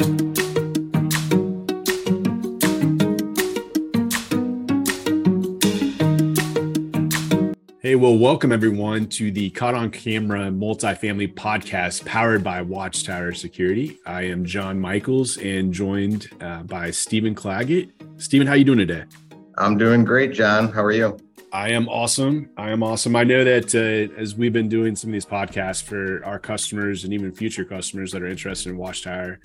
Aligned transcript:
Hey, 0.00 0.06
well, 7.96 8.16
welcome 8.16 8.50
everyone 8.50 9.08
to 9.08 9.30
the 9.30 9.50
Caught 9.50 9.74
on 9.74 9.90
Camera 9.90 10.50
Multifamily 10.50 11.34
Podcast 11.34 12.06
powered 12.06 12.42
by 12.42 12.62
Watchtower 12.62 13.34
Security. 13.34 13.98
I 14.06 14.22
am 14.22 14.46
Jon 14.46 14.80
Michaels 14.80 15.36
and 15.36 15.70
joined 15.70 16.30
uh, 16.40 16.62
by 16.62 16.92
Stephen 16.92 17.34
Claggett. 17.34 17.90
Stephen, 18.16 18.46
how 18.46 18.54
you 18.54 18.64
doing 18.64 18.78
today? 18.78 19.04
I'm 19.58 19.76
doing 19.76 20.06
great, 20.06 20.32
Jon. 20.32 20.72
How 20.72 20.82
are 20.82 20.92
you? 20.92 21.18
I 21.52 21.70
am 21.70 21.90
awesome. 21.90 22.48
I 22.56 22.70
am 22.70 22.82
awesome. 22.82 23.16
I 23.16 23.24
know 23.24 23.44
that 23.44 23.74
uh, 23.74 24.14
as 24.18 24.34
we've 24.34 24.52
been 24.52 24.68
doing 24.70 24.96
some 24.96 25.10
of 25.10 25.12
these 25.12 25.26
podcasts 25.26 25.82
for 25.82 26.24
our 26.24 26.38
customers 26.38 27.04
and 27.04 27.12
even 27.12 27.32
future 27.32 27.66
customers 27.66 28.12
that 28.12 28.22
are 28.22 28.28
interested 28.28 28.70
in 28.70 28.78
Watchtower, 28.78 29.40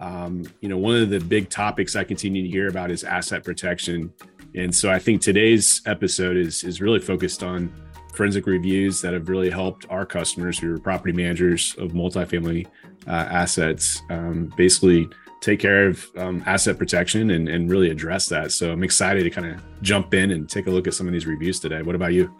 um, 0.00 0.44
you 0.60 0.68
know, 0.68 0.78
one 0.78 0.96
of 0.96 1.10
the 1.10 1.20
big 1.20 1.50
topics 1.50 1.96
I 1.96 2.04
continue 2.04 2.42
to 2.42 2.48
hear 2.48 2.68
about 2.68 2.90
is 2.90 3.04
asset 3.04 3.44
protection. 3.44 4.12
And 4.54 4.74
so 4.74 4.90
I 4.90 4.98
think 4.98 5.20
today's 5.20 5.82
episode 5.86 6.36
is 6.36 6.64
is 6.64 6.80
really 6.80 7.00
focused 7.00 7.42
on 7.42 7.72
forensic 8.14 8.46
reviews 8.46 9.00
that 9.00 9.12
have 9.12 9.28
really 9.28 9.50
helped 9.50 9.86
our 9.90 10.04
customers 10.04 10.58
who 10.58 10.74
are 10.74 10.78
property 10.78 11.12
managers 11.12 11.74
of 11.78 11.92
multifamily 11.92 12.66
uh, 13.06 13.10
assets 13.10 14.02
um, 14.10 14.52
basically 14.56 15.08
take 15.40 15.60
care 15.60 15.86
of 15.86 16.04
um, 16.16 16.42
asset 16.46 16.78
protection 16.78 17.30
and, 17.30 17.48
and 17.48 17.70
really 17.70 17.90
address 17.90 18.28
that. 18.28 18.50
So 18.50 18.72
I'm 18.72 18.82
excited 18.82 19.22
to 19.22 19.30
kind 19.30 19.46
of 19.46 19.62
jump 19.82 20.14
in 20.14 20.32
and 20.32 20.48
take 20.48 20.66
a 20.66 20.70
look 20.70 20.88
at 20.88 20.94
some 20.94 21.06
of 21.06 21.12
these 21.12 21.26
reviews 21.26 21.60
today. 21.60 21.82
What 21.82 21.94
about 21.94 22.12
you? 22.12 22.34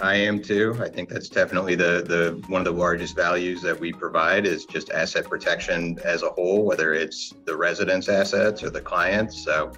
I 0.00 0.14
am 0.14 0.40
too. 0.40 0.76
I 0.80 0.88
think 0.88 1.08
that's 1.08 1.28
definitely 1.28 1.74
the 1.74 2.02
the 2.06 2.42
one 2.48 2.60
of 2.60 2.64
the 2.64 2.78
largest 2.78 3.14
values 3.14 3.60
that 3.62 3.78
we 3.78 3.92
provide 3.92 4.46
is 4.46 4.64
just 4.64 4.90
asset 4.90 5.28
protection 5.28 5.98
as 6.04 6.22
a 6.22 6.30
whole, 6.30 6.64
whether 6.64 6.94
it's 6.94 7.34
the 7.44 7.56
residents' 7.56 8.08
assets 8.08 8.62
or 8.62 8.70
the 8.70 8.80
clients. 8.80 9.44
So 9.44 9.72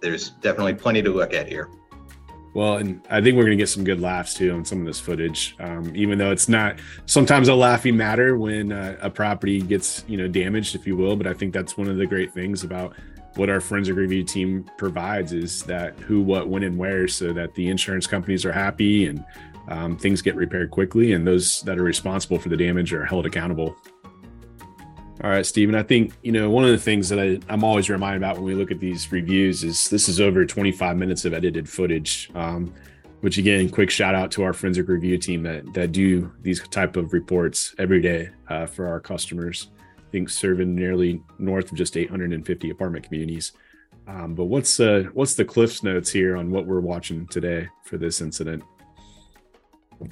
there's 0.00 0.30
definitely 0.30 0.74
plenty 0.74 1.02
to 1.02 1.10
look 1.10 1.34
at 1.34 1.46
here. 1.48 1.70
Well, 2.54 2.78
and 2.78 3.06
I 3.10 3.20
think 3.20 3.36
we're 3.36 3.44
going 3.44 3.56
to 3.56 3.62
get 3.62 3.68
some 3.68 3.84
good 3.84 4.00
laughs 4.00 4.34
too 4.34 4.52
on 4.52 4.64
some 4.64 4.80
of 4.80 4.86
this 4.86 4.98
footage, 4.98 5.54
um, 5.60 5.94
even 5.94 6.18
though 6.18 6.32
it's 6.32 6.48
not 6.48 6.78
sometimes 7.06 7.48
a 7.48 7.54
laughing 7.54 7.96
matter 7.96 8.36
when 8.36 8.72
uh, 8.72 8.96
a 9.00 9.10
property 9.10 9.60
gets 9.60 10.04
you 10.08 10.16
know 10.16 10.26
damaged, 10.26 10.74
if 10.74 10.86
you 10.86 10.96
will. 10.96 11.16
But 11.16 11.26
I 11.26 11.34
think 11.34 11.52
that's 11.52 11.76
one 11.76 11.88
of 11.88 11.98
the 11.98 12.06
great 12.06 12.32
things 12.32 12.64
about 12.64 12.94
what 13.38 13.48
our 13.48 13.60
forensic 13.60 13.94
review 13.94 14.24
team 14.24 14.68
provides 14.76 15.32
is 15.32 15.62
that 15.62 15.98
who, 16.00 16.20
what, 16.20 16.48
when, 16.48 16.64
and 16.64 16.76
where, 16.76 17.06
so 17.06 17.32
that 17.32 17.54
the 17.54 17.68
insurance 17.68 18.06
companies 18.06 18.44
are 18.44 18.52
happy 18.52 19.06
and 19.06 19.24
um, 19.68 19.96
things 19.96 20.20
get 20.22 20.34
repaired 20.34 20.70
quickly, 20.70 21.12
and 21.12 21.26
those 21.26 21.62
that 21.62 21.78
are 21.78 21.82
responsible 21.82 22.38
for 22.38 22.48
the 22.48 22.56
damage 22.56 22.92
are 22.92 23.04
held 23.04 23.26
accountable. 23.26 23.76
All 25.22 25.30
right, 25.30 25.44
Stephen. 25.44 25.74
I 25.74 25.82
think 25.82 26.14
you 26.22 26.32
know 26.32 26.50
one 26.50 26.64
of 26.64 26.70
the 26.70 26.78
things 26.78 27.08
that 27.08 27.18
I, 27.18 27.40
am 27.52 27.64
always 27.64 27.90
reminded 27.90 28.18
about 28.18 28.36
when 28.36 28.44
we 28.44 28.54
look 28.54 28.70
at 28.70 28.80
these 28.80 29.10
reviews 29.12 29.64
is 29.64 29.88
this 29.88 30.08
is 30.08 30.20
over 30.20 30.44
25 30.44 30.96
minutes 30.96 31.24
of 31.24 31.34
edited 31.34 31.68
footage. 31.68 32.30
Um, 32.34 32.72
which 33.20 33.36
again, 33.36 33.68
quick 33.68 33.90
shout 33.90 34.14
out 34.14 34.30
to 34.30 34.44
our 34.44 34.52
forensic 34.52 34.86
review 34.86 35.18
team 35.18 35.42
that 35.42 35.72
that 35.74 35.90
do 35.90 36.32
these 36.42 36.60
type 36.68 36.96
of 36.96 37.12
reports 37.12 37.74
every 37.78 38.00
day 38.00 38.30
uh, 38.48 38.66
for 38.66 38.86
our 38.86 39.00
customers. 39.00 39.70
Think 40.10 40.30
serving 40.30 40.74
nearly 40.74 41.22
north 41.38 41.70
of 41.70 41.78
just 41.78 41.96
850 41.96 42.70
apartment 42.70 43.04
communities. 43.04 43.52
Um, 44.06 44.34
but 44.34 44.46
what's 44.46 44.80
uh, 44.80 45.04
what's 45.12 45.34
the 45.34 45.44
Cliffs 45.44 45.82
notes 45.82 46.10
here 46.10 46.36
on 46.36 46.50
what 46.50 46.66
we're 46.66 46.80
watching 46.80 47.26
today 47.26 47.68
for 47.84 47.98
this 47.98 48.20
incident? 48.20 48.62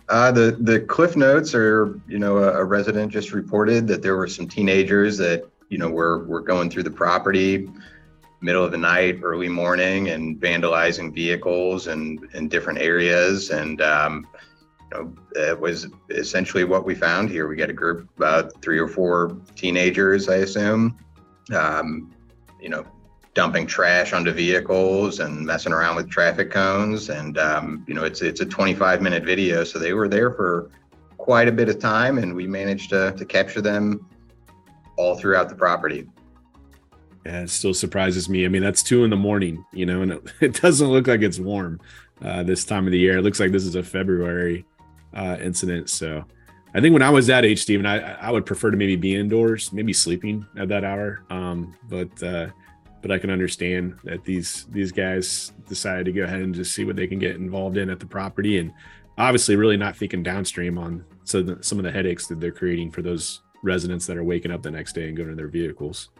Uh, 0.08 0.32
the 0.32 0.56
the 0.60 0.80
cliff 0.80 1.16
notes 1.16 1.54
are, 1.54 2.00
you 2.08 2.18
know, 2.18 2.38
a, 2.38 2.60
a, 2.60 2.64
resident 2.64 3.12
just 3.12 3.32
reported 3.32 3.86
that 3.86 4.02
there 4.02 4.16
were 4.16 4.26
some 4.26 4.48
teenagers 4.48 5.16
that, 5.16 5.48
you 5.68 5.78
know, 5.78 5.88
were 5.88 6.24
were 6.24 6.40
going 6.40 6.68
through 6.68 6.82
the 6.82 6.90
property, 6.90 7.70
middle 8.40 8.64
of 8.64 8.72
the 8.72 8.78
night, 8.78 9.20
early 9.22 9.48
morning, 9.48 10.08
and 10.08 10.40
vandalizing 10.40 11.14
vehicles 11.14 11.86
and 11.86 12.26
in 12.34 12.48
different 12.48 12.80
areas. 12.80 13.50
And 13.50 13.80
um, 13.80 14.26
know, 14.92 15.14
it 15.34 15.58
was 15.58 15.88
essentially 16.10 16.64
what 16.64 16.84
we 16.84 16.94
found 16.94 17.30
here. 17.30 17.48
We 17.48 17.56
got 17.56 17.70
a 17.70 17.74
group 17.74 18.08
about 18.16 18.60
three 18.62 18.78
or 18.78 18.88
four 18.88 19.36
teenagers, 19.54 20.28
I 20.28 20.36
assume. 20.36 20.98
Um, 21.54 22.12
you 22.60 22.68
know, 22.68 22.84
dumping 23.34 23.66
trash 23.66 24.12
onto 24.12 24.32
vehicles 24.32 25.20
and 25.20 25.44
messing 25.44 25.72
around 25.72 25.94
with 25.94 26.10
traffic 26.10 26.50
cones. 26.50 27.10
And 27.10 27.38
um, 27.38 27.84
you 27.86 27.94
know, 27.94 28.04
it's 28.04 28.22
it's 28.22 28.40
a 28.40 28.46
25 28.46 29.02
minute 29.02 29.24
video, 29.24 29.62
so 29.62 29.78
they 29.78 29.92
were 29.92 30.08
there 30.08 30.30
for 30.32 30.70
quite 31.18 31.48
a 31.48 31.52
bit 31.52 31.68
of 31.68 31.78
time, 31.78 32.18
and 32.18 32.34
we 32.34 32.46
managed 32.46 32.90
to 32.90 33.12
to 33.12 33.24
capture 33.24 33.60
them 33.60 34.08
all 34.96 35.16
throughout 35.16 35.48
the 35.48 35.54
property. 35.54 36.08
Yeah, 37.24 37.42
it 37.42 37.50
still 37.50 37.74
surprises 37.74 38.28
me. 38.28 38.44
I 38.44 38.48
mean, 38.48 38.62
that's 38.62 38.84
two 38.84 39.02
in 39.02 39.10
the 39.10 39.16
morning, 39.16 39.64
you 39.72 39.84
know, 39.84 40.00
and 40.02 40.12
it, 40.12 40.32
it 40.40 40.62
doesn't 40.62 40.88
look 40.88 41.06
like 41.06 41.22
it's 41.22 41.40
warm 41.40 41.80
uh, 42.22 42.42
this 42.44 42.64
time 42.64 42.86
of 42.86 42.92
the 42.92 42.98
year. 42.98 43.18
It 43.18 43.22
looks 43.22 43.40
like 43.40 43.52
this 43.52 43.64
is 43.64 43.74
a 43.74 43.82
February 43.82 44.64
uh, 45.14 45.36
incident. 45.40 45.90
So 45.90 46.24
I 46.74 46.80
think 46.80 46.92
when 46.92 47.02
I 47.02 47.10
was 47.10 47.26
that 47.28 47.44
age, 47.44 47.62
Stephen, 47.62 47.86
I, 47.86 47.98
I 48.14 48.30
would 48.30 48.44
prefer 48.44 48.70
to 48.70 48.76
maybe 48.76 48.96
be 48.96 49.16
indoors, 49.16 49.72
maybe 49.72 49.92
sleeping 49.92 50.46
at 50.58 50.68
that 50.68 50.84
hour. 50.84 51.24
Um, 51.30 51.74
but 51.88 52.22
uh, 52.22 52.48
but 53.02 53.10
I 53.10 53.18
can 53.18 53.30
understand 53.30 53.98
that 54.04 54.24
these 54.24 54.66
these 54.70 54.92
guys 54.92 55.52
decided 55.68 56.06
to 56.06 56.12
go 56.12 56.24
ahead 56.24 56.40
and 56.40 56.54
just 56.54 56.74
see 56.74 56.84
what 56.84 56.96
they 56.96 57.06
can 57.06 57.18
get 57.18 57.36
involved 57.36 57.76
in 57.76 57.88
at 57.88 58.00
the 58.00 58.06
property, 58.06 58.58
and 58.58 58.72
obviously 59.16 59.56
really 59.56 59.76
not 59.76 59.96
thinking 59.96 60.22
downstream 60.22 60.76
on 60.76 61.04
the, 61.24 61.58
some 61.60 61.78
of 61.78 61.84
the 61.84 61.92
headaches 61.92 62.26
that 62.26 62.40
they're 62.40 62.52
creating 62.52 62.90
for 62.90 63.02
those 63.02 63.42
residents 63.62 64.06
that 64.06 64.16
are 64.16 64.24
waking 64.24 64.50
up 64.50 64.62
the 64.62 64.70
next 64.70 64.94
day 64.94 65.08
and 65.08 65.16
going 65.16 65.28
to 65.28 65.34
their 65.34 65.48
vehicles. 65.48 66.10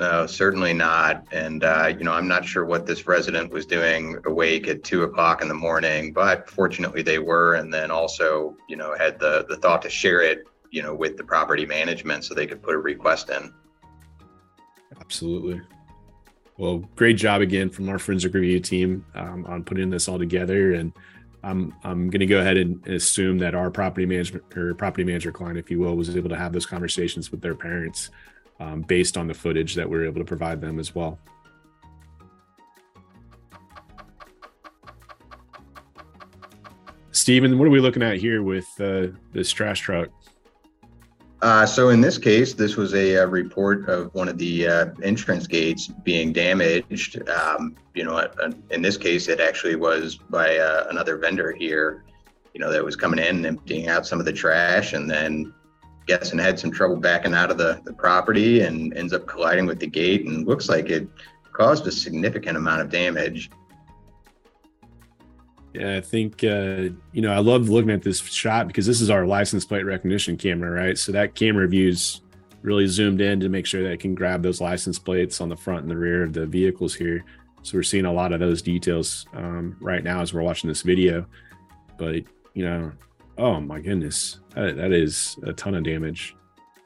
No, 0.00 0.26
certainly 0.26 0.72
not. 0.72 1.26
And 1.30 1.62
uh, 1.62 1.92
you 1.96 2.04
know, 2.04 2.14
I'm 2.14 2.26
not 2.26 2.46
sure 2.46 2.64
what 2.64 2.86
this 2.86 3.06
resident 3.06 3.52
was 3.52 3.66
doing 3.66 4.16
awake 4.24 4.66
at 4.66 4.82
two 4.82 5.02
o'clock 5.02 5.42
in 5.42 5.48
the 5.48 5.54
morning, 5.54 6.14
but 6.14 6.48
fortunately 6.48 7.02
they 7.02 7.18
were, 7.18 7.56
and 7.56 7.72
then 7.72 7.90
also 7.90 8.56
you 8.66 8.76
know 8.76 8.96
had 8.96 9.20
the 9.20 9.44
the 9.50 9.56
thought 9.56 9.82
to 9.82 9.90
share 9.90 10.22
it 10.22 10.48
you 10.70 10.82
know 10.82 10.94
with 10.94 11.18
the 11.18 11.22
property 11.22 11.66
management 11.66 12.24
so 12.24 12.32
they 12.32 12.46
could 12.46 12.62
put 12.62 12.74
a 12.74 12.78
request 12.78 13.28
in. 13.28 13.52
Absolutely. 14.98 15.60
Well, 16.56 16.78
great 16.96 17.18
job 17.18 17.42
again 17.42 17.68
from 17.68 17.90
our 17.90 17.98
forensic 17.98 18.32
review 18.32 18.58
team 18.58 19.04
um, 19.14 19.44
on 19.44 19.64
putting 19.64 19.90
this 19.90 20.08
all 20.08 20.18
together. 20.18 20.72
And 20.72 20.94
I'm 21.42 21.74
I'm 21.84 22.08
going 22.08 22.20
to 22.20 22.26
go 22.26 22.40
ahead 22.40 22.56
and 22.56 22.86
assume 22.86 23.36
that 23.40 23.54
our 23.54 23.70
property 23.70 24.06
management 24.06 24.44
or 24.56 24.72
property 24.72 25.04
manager 25.04 25.30
client, 25.30 25.58
if 25.58 25.70
you 25.70 25.78
will, 25.78 25.94
was 25.94 26.16
able 26.16 26.30
to 26.30 26.36
have 26.36 26.54
those 26.54 26.64
conversations 26.64 27.30
with 27.30 27.42
their 27.42 27.54
parents 27.54 28.08
um, 28.60 28.82
based 28.82 29.16
on 29.16 29.26
the 29.26 29.34
footage 29.34 29.74
that 29.74 29.88
we 29.88 29.98
are 29.98 30.04
able 30.04 30.20
to 30.20 30.24
provide 30.24 30.60
them 30.60 30.78
as 30.78 30.94
well. 30.94 31.18
Stephen, 37.12 37.58
what 37.58 37.66
are 37.66 37.70
we 37.70 37.80
looking 37.80 38.02
at 38.02 38.16
here 38.16 38.42
with 38.42 38.68
uh, 38.80 39.08
this 39.32 39.50
trash 39.50 39.80
truck? 39.80 40.08
Uh, 41.42 41.64
so 41.64 41.88
in 41.88 42.00
this 42.00 42.18
case, 42.18 42.52
this 42.52 42.76
was 42.76 42.94
a, 42.94 43.14
a 43.14 43.26
report 43.26 43.88
of 43.88 44.12
one 44.14 44.28
of 44.28 44.36
the 44.36 44.66
uh, 44.66 44.86
entrance 45.02 45.46
gates 45.46 45.88
being 46.04 46.32
damaged. 46.32 47.26
Um, 47.28 47.76
you 47.94 48.04
know, 48.04 48.16
uh, 48.16 48.52
in 48.70 48.82
this 48.82 48.98
case, 48.98 49.28
it 49.28 49.40
actually 49.40 49.76
was 49.76 50.16
by 50.16 50.58
uh, 50.58 50.86
another 50.90 51.16
vendor 51.16 51.52
here. 51.52 52.04
You 52.52 52.60
know, 52.60 52.70
that 52.70 52.84
was 52.84 52.94
coming 52.94 53.18
in 53.18 53.36
and 53.36 53.46
emptying 53.46 53.88
out 53.88 54.06
some 54.06 54.20
of 54.20 54.26
the 54.26 54.32
trash, 54.32 54.92
and 54.92 55.10
then 55.10 55.54
guessing 56.10 56.40
had 56.40 56.58
some 56.58 56.72
trouble 56.72 56.96
backing 56.96 57.34
out 57.34 57.50
of 57.50 57.58
the, 57.58 57.80
the 57.84 57.92
property 57.92 58.62
and 58.62 58.96
ends 58.96 59.12
up 59.12 59.26
colliding 59.28 59.66
with 59.66 59.78
the 59.78 59.86
gate, 59.86 60.26
and 60.26 60.46
looks 60.46 60.68
like 60.68 60.90
it 60.90 61.08
caused 61.52 61.86
a 61.86 61.92
significant 61.92 62.56
amount 62.56 62.80
of 62.80 62.90
damage. 62.90 63.48
Yeah, 65.72 65.96
I 65.96 66.00
think 66.00 66.42
uh, 66.42 66.90
you 67.12 67.22
know 67.22 67.32
I 67.32 67.38
love 67.38 67.68
looking 67.68 67.90
at 67.90 68.02
this 68.02 68.20
shot 68.20 68.66
because 68.66 68.86
this 68.86 69.00
is 69.00 69.08
our 69.08 69.24
license 69.24 69.64
plate 69.64 69.84
recognition 69.84 70.36
camera, 70.36 70.70
right? 70.70 70.98
So 70.98 71.12
that 71.12 71.36
camera 71.36 71.68
views 71.68 72.22
really 72.62 72.88
zoomed 72.88 73.20
in 73.20 73.38
to 73.40 73.48
make 73.48 73.66
sure 73.66 73.82
that 73.84 73.92
it 73.92 74.00
can 74.00 74.14
grab 74.14 74.42
those 74.42 74.60
license 74.60 74.98
plates 74.98 75.40
on 75.40 75.48
the 75.48 75.56
front 75.56 75.82
and 75.82 75.90
the 75.90 75.96
rear 75.96 76.24
of 76.24 76.32
the 76.32 76.44
vehicles 76.44 76.94
here. 76.94 77.24
So 77.62 77.78
we're 77.78 77.84
seeing 77.84 78.04
a 78.04 78.12
lot 78.12 78.32
of 78.32 78.40
those 78.40 78.62
details 78.62 79.26
um, 79.32 79.76
right 79.80 80.02
now 80.02 80.20
as 80.20 80.34
we're 80.34 80.42
watching 80.42 80.68
this 80.68 80.82
video. 80.82 81.24
But 81.98 82.24
you 82.54 82.64
know, 82.64 82.90
oh 83.40 83.60
my 83.60 83.80
goodness, 83.80 84.38
that, 84.54 84.76
that 84.76 84.92
is 84.92 85.36
a 85.44 85.52
ton 85.52 85.74
of 85.74 85.82
damage. 85.82 86.36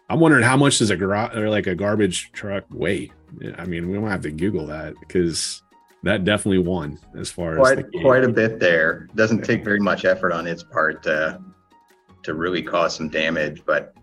I'm 0.09 0.21
wondering 0.21 0.45
how 0.45 0.56
much 0.56 0.79
does 0.79 0.91
a 0.91 0.97
garage 0.97 1.35
or 1.37 1.51
like 1.51 1.67
a 1.67 1.75
garbage 1.75 2.31
truck 2.33 2.65
weigh? 2.71 3.11
I 3.59 3.65
mean, 3.65 3.89
we 3.89 3.95
don't 3.95 4.09
have 4.09 4.21
to 4.23 4.31
Google 4.31 4.67
that 4.67 4.95
because 5.01 5.62
that 6.05 6.25
definitely 6.25 6.59
won 6.59 6.99
as 7.19 7.31
far 7.31 7.56
quite, 7.56 7.79
as 7.79 7.85
quite 8.01 8.23
a 8.23 8.29
bit 8.29 8.61
there. 8.61 9.09
Doesn't 9.15 9.43
take 9.43 9.65
very 9.65 9.81
much 9.81 10.05
effort 10.05 10.33
on 10.33 10.47
its 10.47 10.62
part 10.62 11.03
to 11.05 11.41
to 12.23 12.35
really 12.35 12.62
cause 12.62 12.97
some 12.97 13.09
damage, 13.09 13.62
but 13.67 13.95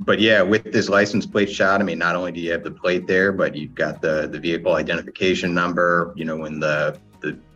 but 0.00 0.20
yeah, 0.20 0.42
with 0.42 0.72
this 0.72 0.88
license 0.88 1.24
plate 1.26 1.50
shot, 1.52 1.80
I 1.80 1.84
mean, 1.84 1.98
not 1.98 2.16
only 2.16 2.32
do 2.32 2.40
you 2.40 2.50
have 2.50 2.64
the 2.64 2.70
plate 2.70 3.06
there, 3.06 3.30
but 3.30 3.54
you've 3.54 3.74
got 3.74 4.00
the 4.00 4.28
the 4.28 4.38
vehicle 4.38 4.74
identification 4.74 5.52
number. 5.52 6.12
You 6.16 6.24
know, 6.24 6.36
when 6.36 6.58
the 6.58 6.98
the 7.12 7.13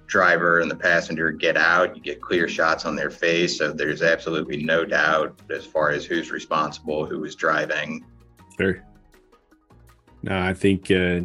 driver 0.09 0.59
and 0.61 0.71
the 0.71 0.77
passenger 0.77 1.31
get 1.31 1.57
out, 1.57 1.95
you 1.95 2.03
get 2.03 2.21
clear 2.21 2.49
shots 2.49 2.85
on 2.85 2.97
their 2.97 3.11
face, 3.11 3.59
so 3.59 3.73
there's 3.73 4.03
absolutely 4.03 4.65
no 4.65 4.85
doubt 4.85 5.41
as 5.55 5.65
far 5.65 5.91
as 5.91 6.05
who's 6.05 6.33
responsible, 6.33 7.07
who 7.07 7.21
was 7.21 7.37
driving. 7.37 8.05
Sure. 8.59 8.83
No, 10.23 10.37
I 10.37 10.53
think 10.55 10.91
uh, 10.91 11.21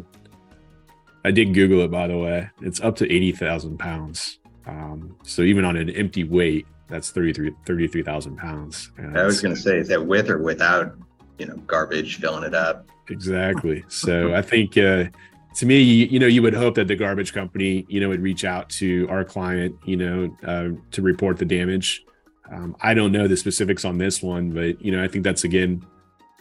I 1.25 1.31
did 1.31 1.53
Google 1.53 1.81
it 1.81 1.89
by 1.89 2.07
the 2.07 2.17
way. 2.17 2.49
It's 2.61 2.79
up 2.81 2.95
to 2.97 3.11
eighty 3.11 3.31
thousand 3.31 3.79
pounds. 3.79 4.37
Um, 4.67 5.17
so 5.23 5.41
even 5.41 5.65
on 5.65 5.75
an 5.75 5.89
empty 5.89 6.23
weight, 6.23 6.67
that's 6.87 7.09
33 7.11 7.51
33,000 7.65 8.37
pounds. 8.37 8.91
And 8.97 9.17
I 9.17 9.25
was 9.25 9.41
going 9.41 9.55
to 9.55 9.59
say, 9.59 9.79
is 9.79 9.87
that 9.89 10.05
with 10.05 10.29
or 10.29 10.37
without, 10.37 10.95
you 11.37 11.47
know, 11.47 11.57
garbage 11.67 12.19
filling 12.19 12.43
it 12.43 12.53
up? 12.53 12.87
Exactly. 13.09 13.83
So 13.87 14.33
I 14.33 14.41
think 14.41 14.77
uh, 14.77 15.05
to 15.55 15.65
me, 15.65 15.81
you 15.81 16.19
know, 16.19 16.27
you 16.27 16.41
would 16.41 16.53
hope 16.53 16.75
that 16.75 16.87
the 16.87 16.95
garbage 16.95 17.33
company, 17.33 17.85
you 17.87 17.99
know, 17.99 18.09
would 18.09 18.21
reach 18.21 18.43
out 18.43 18.69
to 18.69 19.07
our 19.09 19.23
client, 19.23 19.75
you 19.85 19.95
know, 19.97 20.37
uh, 20.45 20.69
to 20.91 21.01
report 21.01 21.37
the 21.37 21.45
damage. 21.45 22.03
Um, 22.51 22.75
I 22.81 22.93
don't 22.93 23.11
know 23.11 23.27
the 23.27 23.37
specifics 23.37 23.85
on 23.85 23.97
this 23.97 24.21
one, 24.21 24.51
but 24.51 24.81
you 24.83 24.91
know, 24.91 25.03
I 25.03 25.07
think 25.07 25.23
that's 25.23 25.43
again 25.43 25.85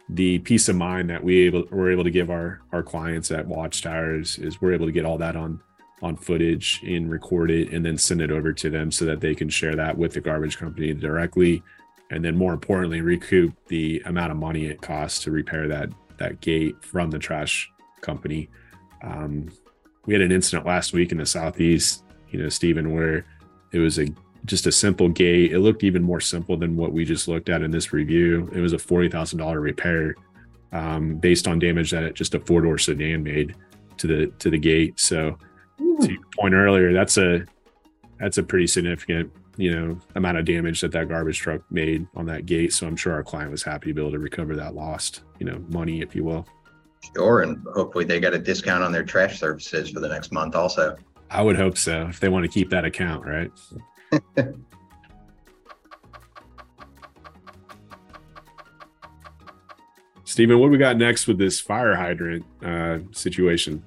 the 0.09 0.39
peace 0.41 0.69
of 0.69 0.77
mind 0.77 1.09
that 1.11 1.23
we 1.23 1.47
able 1.47 1.65
we're 1.71 1.91
able 1.91 2.05
to 2.05 2.11
give 2.11 2.31
our 2.31 2.61
our 2.73 2.83
clients 2.83 3.31
at 3.31 3.47
Watchtowers 3.47 4.39
is 4.39 4.61
we're 4.61 4.75
able 4.75 4.87
to 4.87 4.93
get 4.93 5.05
all 5.05 5.19
that 5.19 5.37
on 5.37 5.61
on 6.03 6.17
footage 6.17 6.83
and 6.85 7.11
record 7.11 7.51
it 7.51 7.73
and 7.73 7.87
then 7.87 7.97
send 7.97 8.21
it 8.21 8.31
over 8.31 8.53
to 8.53 8.69
them 8.69 8.91
so 8.91 9.05
that 9.05 9.21
they 9.21 9.35
can 9.35 9.49
share 9.49 9.77
that 9.77 9.97
with 9.97 10.13
the 10.13 10.21
garbage 10.21 10.59
company 10.59 10.93
directly 10.93 11.63
and 12.11 12.25
then 12.25 12.37
more 12.37 12.53
importantly 12.53 13.01
recoup 13.01 13.55
the 13.69 14.03
amount 14.07 14.33
of 14.33 14.37
money 14.37 14.67
it 14.67 14.83
costs 14.83 15.23
to 15.23 15.31
repair 15.31 15.69
that 15.69 15.89
that 16.19 16.41
gate 16.41 16.75
from 16.85 17.11
the 17.11 17.19
trash 17.19 17.71
company 18.01 18.51
um, 19.03 19.49
we 20.07 20.15
had 20.15 20.23
an 20.23 20.33
incident 20.33 20.67
last 20.67 20.93
week 20.93 21.13
in 21.13 21.19
the 21.19 21.27
southeast 21.27 22.05
you 22.31 22.43
know 22.43 22.49
stephen 22.49 22.93
where 22.93 23.25
it 23.73 23.79
was 23.79 23.99
a 23.99 24.07
just 24.45 24.67
a 24.67 24.73
simple 24.73 25.09
gate 25.09 25.53
it 25.53 25.61
looked 25.61 25.85
even 25.85 26.03
more 26.03 26.21
simple 26.21 26.57
than 26.57 26.77
what 26.77 26.93
we 26.93 27.05
just 27.05 27.29
looked 27.29 27.49
at 27.49 27.63
in 27.63 27.71
this 27.71 27.93
review 27.93 28.51
it 28.53 28.61
was 28.61 28.73
a 28.73 28.79
$40000 28.79 29.61
repair 29.61 30.15
um, 30.73 31.17
based 31.17 31.47
on 31.47 31.59
damage 31.59 31.91
that 31.91 32.03
it, 32.03 32.15
just 32.15 32.35
a 32.35 32.41
four-door 32.41 32.79
sedan 32.79 33.23
made 33.23 33.55
to 33.99 34.07
the 34.07 34.27
to 34.39 34.51
the 34.51 34.59
gate 34.59 34.99
so 34.99 35.37
to 36.01 36.13
your 36.13 36.23
point 36.39 36.55
earlier, 36.55 36.93
that's 36.93 37.17
a 37.17 37.45
that's 38.19 38.39
a 38.39 38.43
pretty 38.43 38.67
significant 38.67 39.33
you 39.57 39.75
know 39.75 39.99
amount 40.15 40.39
of 40.39 40.45
damage 40.45 40.81
that 40.81 40.93
that 40.93 41.09
garbage 41.09 41.39
truck 41.39 41.63
made 41.71 42.07
on 42.15 42.27
that 42.27 42.47
gate. 42.47 42.73
So 42.73 42.87
I'm 42.87 42.97
sure 42.97 43.13
our 43.13 43.23
client 43.23 43.51
was 43.51 43.63
happy 43.63 43.91
to 43.91 43.95
be 43.95 44.01
able 44.01 44.13
to 44.13 44.19
recover 44.19 44.57
that 44.57 44.75
lost 44.75 45.23
you 45.39 45.47
know 45.47 45.65
money, 45.69 46.01
if 46.01 46.15
you 46.15 46.25
will. 46.25 46.47
Sure, 47.17 47.43
and 47.43 47.65
hopefully 47.75 48.05
they 48.05 48.21
got 48.21 48.35
a 48.35 48.39
discount 48.39 48.83
on 48.83 48.93
their 48.93 49.05
trash 49.05 49.39
services 49.39 49.91
for 49.91 50.01
the 50.01 50.09
next 50.09 50.33
month, 50.33 50.55
also. 50.55 50.97
I 51.31 51.43
would 51.43 51.57
hope 51.57 51.77
so 51.79 52.07
if 52.09 52.21
they 52.21 52.29
want 52.29 52.45
to 52.45 52.51
keep 52.51 52.71
that 52.71 52.85
account, 52.85 53.25
right? 53.25 53.51
Stephen, 60.25 60.59
what 60.59 60.71
we 60.71 60.79
got 60.79 60.97
next 60.97 61.27
with 61.27 61.37
this 61.39 61.61
fire 61.61 61.95
hydrant 61.95 62.45
uh, 62.65 62.99
situation? 63.11 63.85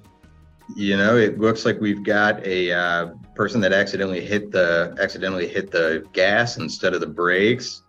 you 0.74 0.96
know 0.96 1.16
it 1.16 1.38
looks 1.38 1.64
like 1.64 1.80
we've 1.80 2.02
got 2.02 2.44
a 2.44 2.72
uh, 2.72 3.06
person 3.34 3.60
that 3.60 3.72
accidentally 3.72 4.20
hit 4.20 4.50
the 4.50 4.96
accidentally 5.00 5.46
hit 5.46 5.70
the 5.70 6.04
gas 6.12 6.56
instead 6.56 6.94
of 6.94 7.00
the 7.00 7.06
brakes 7.06 7.82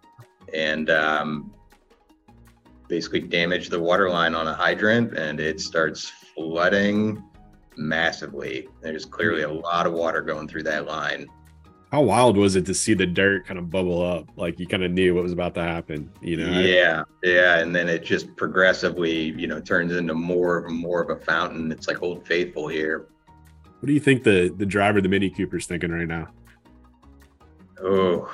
and 0.53 0.89
um, 0.89 1.51
basically 2.87 3.21
damage 3.21 3.69
the 3.69 3.79
water 3.79 4.09
line 4.09 4.35
on 4.35 4.47
a 4.47 4.53
hydrant 4.53 5.17
and 5.17 5.39
it 5.39 5.59
starts 5.59 6.11
flooding 6.35 7.23
massively. 7.75 8.67
There's 8.81 9.05
clearly 9.05 9.43
a 9.43 9.51
lot 9.51 9.85
of 9.85 9.93
water 9.93 10.21
going 10.21 10.47
through 10.47 10.63
that 10.63 10.85
line. 10.85 11.27
How 11.91 12.01
wild 12.01 12.35
was 12.35 12.57
it 12.57 12.65
to 12.65 12.73
see 12.73 12.93
the 12.93 13.05
dirt 13.05 13.45
kind 13.45 13.57
of 13.57 13.69
bubble 13.69 14.05
up? 14.05 14.29
Like 14.35 14.59
you 14.59 14.67
kind 14.67 14.83
of 14.83 14.91
knew 14.91 15.15
what 15.15 15.23
was 15.23 15.31
about 15.31 15.55
to 15.55 15.61
happen 15.61 16.11
you 16.21 16.37
know? 16.37 16.59
Yeah 16.59 17.03
yeah 17.23 17.59
and 17.59 17.75
then 17.75 17.87
it 17.87 18.03
just 18.03 18.35
progressively 18.35 19.31
you 19.31 19.47
know 19.47 19.61
turns 19.61 19.93
into 19.93 20.13
more 20.13 20.65
and 20.65 20.75
more 20.75 21.01
of 21.01 21.09
a 21.09 21.23
fountain. 21.23 21.71
It's 21.71 21.87
like 21.87 22.01
old 22.01 22.25
faithful 22.27 22.67
here. 22.67 23.07
What 23.79 23.87
do 23.87 23.93
you 23.93 23.99
think 23.99 24.23
the 24.23 24.53
the 24.57 24.65
driver 24.65 24.97
of 24.97 25.03
the 25.03 25.09
mini 25.09 25.29
cooper's 25.29 25.65
thinking 25.65 25.91
right 25.91 26.07
now? 26.07 26.27
Oh 27.81 28.29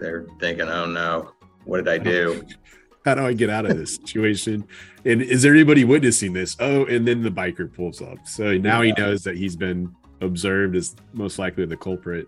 they're 0.00 0.26
thinking 0.40 0.68
oh 0.68 0.86
no. 0.86 1.32
What 1.64 1.84
did 1.84 1.88
i 1.88 1.98
do 1.98 2.46
how 3.08 3.14
do 3.14 3.26
i 3.26 3.32
get 3.32 3.50
out 3.50 3.64
of 3.64 3.76
this 3.76 3.96
situation 3.96 4.66
and 5.04 5.22
is 5.22 5.42
there 5.42 5.54
anybody 5.54 5.84
witnessing 5.84 6.32
this 6.32 6.56
oh 6.60 6.84
and 6.86 7.06
then 7.06 7.22
the 7.22 7.30
biker 7.30 7.72
pulls 7.72 8.02
up 8.02 8.18
so 8.26 8.56
now 8.58 8.80
yeah. 8.82 8.92
he 8.94 9.02
knows 9.02 9.22
that 9.24 9.36
he's 9.36 9.56
been 9.56 9.90
observed 10.20 10.76
as 10.76 10.94
most 11.14 11.38
likely 11.38 11.64
the 11.64 11.76
culprit 11.76 12.26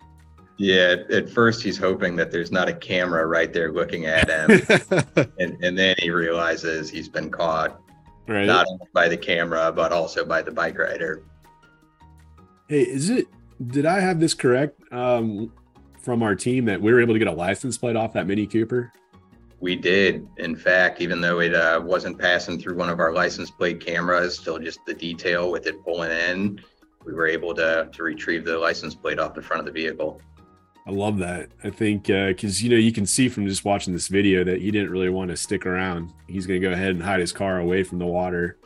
yeah, 0.63 0.97
at 1.11 1.31
first 1.31 1.63
he's 1.63 1.79
hoping 1.79 2.17
that 2.17 2.31
there's 2.31 2.53
not 2.53 2.69
a 2.69 2.75
camera 2.75 3.25
right 3.25 3.51
there 3.51 3.73
looking 3.73 4.05
at 4.05 4.29
him, 4.29 4.61
and, 5.39 5.57
and 5.65 5.79
then 5.79 5.95
he 5.97 6.11
realizes 6.11 6.91
he's 6.91 7.09
been 7.09 7.31
caught, 7.31 7.81
right. 8.29 8.45
not 8.45 8.67
only 8.69 8.85
by 8.93 9.09
the 9.09 9.17
camera 9.17 9.73
but 9.73 9.91
also 9.91 10.23
by 10.23 10.43
the 10.43 10.51
bike 10.51 10.79
rider. 10.79 11.25
Hey, 12.69 12.83
is 12.83 13.09
it? 13.09 13.27
Did 13.69 13.87
I 13.87 14.01
have 14.01 14.21
this 14.21 14.35
correct 14.35 14.79
um, 14.93 15.51
from 16.03 16.23
our 16.23 16.35
team 16.35 16.67
that 16.67 16.79
we 16.79 16.93
were 16.93 17.01
able 17.01 17.15
to 17.15 17.19
get 17.19 17.29
a 17.29 17.33
license 17.33 17.79
plate 17.79 17.97
off 17.97 18.13
that 18.13 18.27
Mini 18.27 18.47
Cooper? 18.47 18.93
We 19.61 19.77
did. 19.77 20.27
In 20.39 20.57
fact, 20.57 21.01
even 21.01 21.21
though 21.21 21.41
it 21.41 21.55
uh, 21.55 21.81
wasn't 21.85 22.19
passing 22.19 22.59
through 22.59 22.77
one 22.77 22.89
of 22.89 22.99
our 22.99 23.13
license 23.13 23.51
plate 23.51 23.85
cameras, 23.85 24.39
still 24.39 24.59
just 24.59 24.85
the 24.87 24.95
detail 24.95 25.51
with 25.51 25.67
it 25.67 25.85
pulling 25.85 26.11
in, 26.11 26.61
we 27.05 27.13
were 27.13 27.27
able 27.27 27.55
to 27.55 27.89
to 27.93 28.03
retrieve 28.03 28.45
the 28.45 28.59
license 28.59 28.95
plate 28.95 29.19
off 29.19 29.35
the 29.35 29.43
front 29.43 29.61
of 29.61 29.67
the 29.67 29.73
vehicle. 29.73 30.21
I 30.87 30.93
love 30.93 31.19
that. 31.19 31.51
I 31.63 31.71
think 31.71 32.07
because 32.07 32.61
uh, 32.61 32.65
you 32.65 32.71
know 32.71 32.77
you 32.77 32.93
can 32.93 33.05
see 33.05 33.29
from 33.29 33.47
just 33.47 33.65
watching 33.65 33.93
this 33.93 34.09
video 34.09 34.45
that 34.45 34.61
he 34.61 34.71
didn't 34.71 34.91
really 34.91 35.11
want 35.11 35.31
to 35.31 35.37
stick 35.37 35.67
around. 35.67 36.13
He's 36.27 36.47
going 36.47 36.61
to 36.61 36.67
go 36.67 36.73
ahead 36.73 36.91
and 36.91 37.03
hide 37.03 37.21
his 37.21 37.33
car 37.33 37.59
away 37.59 37.83
from 37.83 37.99
the 37.99 38.07
water. 38.07 38.57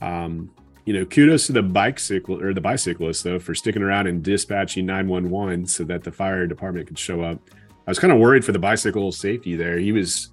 Um, 0.00 0.50
you 0.84 0.92
know, 0.92 1.04
kudos 1.04 1.46
to 1.46 1.52
the 1.52 1.62
bicycle 1.62 2.42
or 2.42 2.52
the 2.52 2.60
bicyclist 2.60 3.22
though 3.22 3.38
for 3.38 3.54
sticking 3.54 3.82
around 3.82 4.08
and 4.08 4.22
dispatching 4.22 4.86
911 4.86 5.66
so 5.66 5.84
that 5.84 6.02
the 6.02 6.10
fire 6.10 6.46
department 6.46 6.88
could 6.88 6.98
show 6.98 7.22
up. 7.22 7.38
I 7.86 7.90
was 7.90 7.98
kind 7.98 8.12
of 8.12 8.18
worried 8.18 8.44
for 8.44 8.52
the 8.52 8.58
bicycle 8.58 9.10
safety 9.12 9.56
there. 9.56 9.78
He 9.78 9.92
was, 9.92 10.30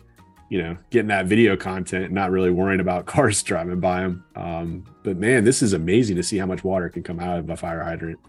you 0.50 0.62
know, 0.62 0.78
getting 0.90 1.08
that 1.08 1.28
video 1.28 1.56
content, 1.56 2.06
and 2.06 2.14
not 2.14 2.32
really 2.32 2.52
worrying 2.52 2.82
about 2.82 3.06
cars 3.06 3.42
driving 3.44 3.80
by 3.80 4.02
them. 4.02 4.24
Um, 4.36 4.84
but 5.04 5.18
man, 5.18 5.44
this 5.44 5.62
is 5.62 5.74
amazing 5.74 6.16
to 6.18 6.24
see 6.24 6.38
how 6.38 6.46
much 6.46 6.64
water 6.64 6.90
can 6.90 7.04
come 7.04 7.20
out 7.20 7.40
of 7.40 7.50
a 7.50 7.56
fire 7.56 7.84
hydrant. 7.84 8.20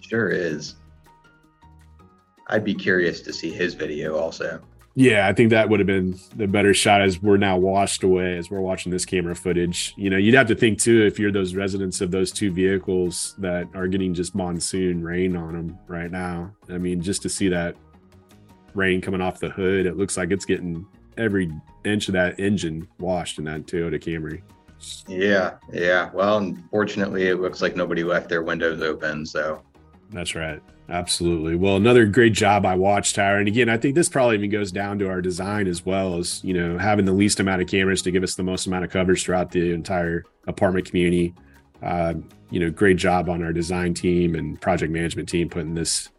Sure 0.00 0.28
is. 0.28 0.76
I'd 2.48 2.64
be 2.64 2.74
curious 2.74 3.22
to 3.22 3.32
see 3.32 3.50
his 3.50 3.74
video 3.74 4.18
also. 4.18 4.60
Yeah, 4.94 5.26
I 5.26 5.32
think 5.32 5.50
that 5.50 5.70
would 5.70 5.80
have 5.80 5.86
been 5.86 6.18
the 6.36 6.46
better 6.46 6.74
shot 6.74 7.00
as 7.00 7.22
we're 7.22 7.38
now 7.38 7.56
washed 7.56 8.02
away 8.02 8.36
as 8.36 8.50
we're 8.50 8.60
watching 8.60 8.92
this 8.92 9.06
camera 9.06 9.34
footage. 9.34 9.94
You 9.96 10.10
know, 10.10 10.18
you'd 10.18 10.34
have 10.34 10.48
to 10.48 10.54
think 10.54 10.80
too 10.80 11.06
if 11.06 11.18
you're 11.18 11.32
those 11.32 11.54
residents 11.54 12.02
of 12.02 12.10
those 12.10 12.30
two 12.30 12.52
vehicles 12.52 13.34
that 13.38 13.68
are 13.74 13.88
getting 13.88 14.12
just 14.12 14.34
monsoon 14.34 15.02
rain 15.02 15.34
on 15.34 15.54
them 15.54 15.78
right 15.86 16.10
now. 16.10 16.52
I 16.68 16.76
mean, 16.76 17.00
just 17.00 17.22
to 17.22 17.30
see 17.30 17.48
that 17.48 17.74
rain 18.74 19.00
coming 19.00 19.22
off 19.22 19.40
the 19.40 19.48
hood, 19.48 19.86
it 19.86 19.96
looks 19.96 20.18
like 20.18 20.30
it's 20.30 20.44
getting 20.44 20.86
every 21.16 21.52
inch 21.84 22.08
of 22.08 22.14
that 22.14 22.38
engine 22.38 22.88
washed 22.98 23.38
in 23.38 23.44
that 23.44 23.66
Toyota 23.66 24.00
Camry. 24.02 24.42
Yeah, 25.06 25.54
yeah. 25.72 26.10
Well, 26.12 26.38
unfortunately, 26.38 27.28
it 27.28 27.40
looks 27.40 27.62
like 27.62 27.76
nobody 27.76 28.02
left 28.02 28.28
their 28.28 28.42
windows 28.42 28.82
open, 28.82 29.24
so 29.24 29.62
that's 30.10 30.34
right. 30.34 30.60
Absolutely. 30.88 31.54
Well, 31.54 31.76
another 31.76 32.04
great 32.06 32.32
job 32.32 32.64
by 32.64 32.74
Watchtower. 32.74 33.38
And 33.38 33.48
again, 33.48 33.68
I 33.68 33.78
think 33.78 33.94
this 33.94 34.08
probably 34.08 34.36
even 34.36 34.50
goes 34.50 34.72
down 34.72 34.98
to 34.98 35.08
our 35.08 35.22
design 35.22 35.66
as 35.66 35.86
well 35.86 36.18
as, 36.18 36.42
you 36.44 36.52
know, 36.52 36.76
having 36.76 37.04
the 37.04 37.12
least 37.12 37.40
amount 37.40 37.62
of 37.62 37.68
cameras 37.68 38.02
to 38.02 38.10
give 38.10 38.22
us 38.22 38.34
the 38.34 38.42
most 38.42 38.66
amount 38.66 38.84
of 38.84 38.90
coverage 38.90 39.24
throughout 39.24 39.50
the 39.50 39.72
entire 39.72 40.24
apartment 40.48 40.86
community. 40.86 41.34
Uh, 41.82 42.14
you 42.50 42.60
know, 42.60 42.70
great 42.70 42.98
job 42.98 43.30
on 43.30 43.42
our 43.42 43.52
design 43.52 43.94
team 43.94 44.34
and 44.34 44.60
project 44.60 44.92
management 44.92 45.28
team 45.28 45.48
putting 45.48 45.74
this 45.74 46.10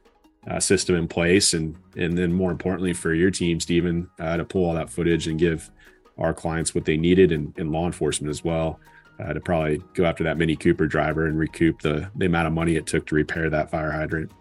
uh, 0.50 0.60
system 0.60 0.96
in 0.96 1.08
place. 1.08 1.54
And, 1.54 1.76
and 1.96 2.18
then 2.18 2.34
more 2.34 2.52
importantly 2.52 2.94
for 2.94 3.14
your 3.14 3.32
team, 3.32 3.60
Stephen, 3.60 4.10
uh, 4.20 4.38
to 4.38 4.46
pull 4.46 4.66
all 4.66 4.74
that 4.74 4.90
footage 4.90 5.28
and 5.28 5.40
give 5.40 5.70
our 6.18 6.34
clients 6.34 6.76
what 6.76 6.86
they 6.86 6.98
needed 6.98 7.32
and, 7.32 7.54
and 7.58 7.72
law 7.72 7.86
enforcement 7.86 8.30
as 8.30 8.44
well 8.44 8.80
uh, 9.20 9.34
to 9.34 9.40
probably 9.40 9.82
go 9.94 10.06
after 10.06 10.24
that 10.24 10.38
Mini 10.38 10.56
Cooper 10.56 10.88
driver 10.88 11.28
and 11.28 11.38
recoup 11.38 11.82
the, 11.82 12.10
the 12.16 12.26
amount 12.26 12.48
of 12.48 12.54
money 12.54 12.76
it 12.76 12.86
took 12.86 13.06
to 13.08 13.16
repair 13.16 13.50
that 13.50 13.70
fire 13.72 13.92
hydrant. 13.92 14.32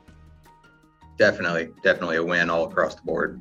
Definitely, 1.18 1.70
definitely 1.82 2.16
a 2.16 2.24
win 2.24 2.50
all 2.50 2.64
across 2.64 2.94
the 2.94 3.02
board. 3.02 3.40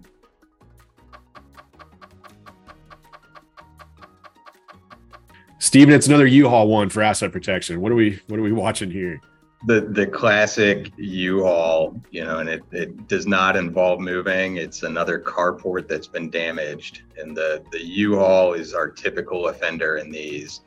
Stephen, 5.59 5.93
it's 5.93 6.07
another 6.07 6.25
U-Haul 6.25 6.67
one 6.67 6.89
for 6.89 7.01
asset 7.01 7.31
protection. 7.31 7.79
What 7.79 7.91
are 7.91 7.95
we 7.95 8.19
what 8.27 8.39
are 8.39 8.43
we 8.43 8.51
watching 8.51 8.91
here? 8.91 9.21
The 9.67 9.81
the 9.81 10.07
classic 10.07 10.91
U-Haul, 10.97 12.01
you 12.09 12.23
know, 12.23 12.39
and 12.39 12.49
it, 12.49 12.63
it 12.71 13.07
does 13.07 13.27
not 13.27 13.55
involve 13.55 13.99
moving. 13.99 14.57
It's 14.57 14.81
another 14.81 15.19
carport 15.19 15.87
that's 15.87 16.07
been 16.07 16.31
damaged. 16.31 17.03
And 17.17 17.37
the 17.37 17.63
the 17.71 17.83
U-Haul 17.83 18.53
is 18.53 18.73
our 18.73 18.89
typical 18.89 19.49
offender 19.49 19.97
in 19.97 20.09
these. 20.09 20.61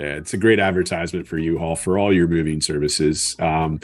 Yeah, 0.00 0.14
it's 0.14 0.32
a 0.32 0.38
great 0.38 0.58
advertisement 0.58 1.28
for 1.28 1.38
U-Haul 1.38 1.76
for 1.76 1.98
all 1.98 2.12
your 2.12 2.26
moving 2.26 2.60
services. 2.60 3.36
Um, 3.38 3.80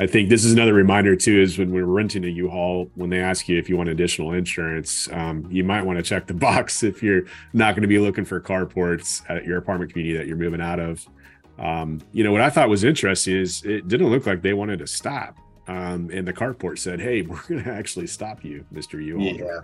I 0.00 0.06
think 0.08 0.28
this 0.28 0.44
is 0.44 0.52
another 0.52 0.74
reminder 0.74 1.14
too. 1.14 1.40
Is 1.40 1.58
when 1.58 1.70
we're 1.70 1.84
renting 1.84 2.24
a 2.24 2.28
U-Haul, 2.28 2.90
when 2.96 3.08
they 3.08 3.20
ask 3.20 3.48
you 3.48 3.56
if 3.58 3.68
you 3.68 3.76
want 3.76 3.88
additional 3.88 4.32
insurance, 4.32 5.08
um, 5.12 5.46
you 5.48 5.62
might 5.62 5.82
want 5.82 5.98
to 5.98 6.02
check 6.02 6.26
the 6.26 6.34
box 6.34 6.82
if 6.82 7.02
you're 7.02 7.22
not 7.52 7.76
going 7.76 7.82
to 7.82 7.88
be 7.88 8.00
looking 8.00 8.24
for 8.24 8.40
carports 8.40 9.22
at 9.30 9.44
your 9.44 9.58
apartment 9.58 9.92
community 9.92 10.18
that 10.18 10.26
you're 10.26 10.36
moving 10.36 10.60
out 10.60 10.80
of. 10.80 11.06
Um, 11.58 12.00
you 12.12 12.24
know 12.24 12.32
what 12.32 12.40
I 12.40 12.50
thought 12.50 12.68
was 12.68 12.84
interesting 12.84 13.36
is 13.36 13.64
it 13.64 13.88
didn't 13.88 14.10
look 14.10 14.26
like 14.26 14.42
they 14.42 14.54
wanted 14.54 14.78
to 14.80 14.86
stop, 14.86 15.36
um, 15.68 16.10
and 16.12 16.26
the 16.26 16.32
carport 16.32 16.78
said, 16.78 17.00
"Hey, 17.00 17.22
we're 17.28 17.42
going 17.42 17.64
to 17.64 17.72
actually 17.72 18.06
stop 18.06 18.44
you, 18.44 18.64
Mister 18.70 19.00
U-Haul." 19.00 19.24
Yeah. 19.24 19.60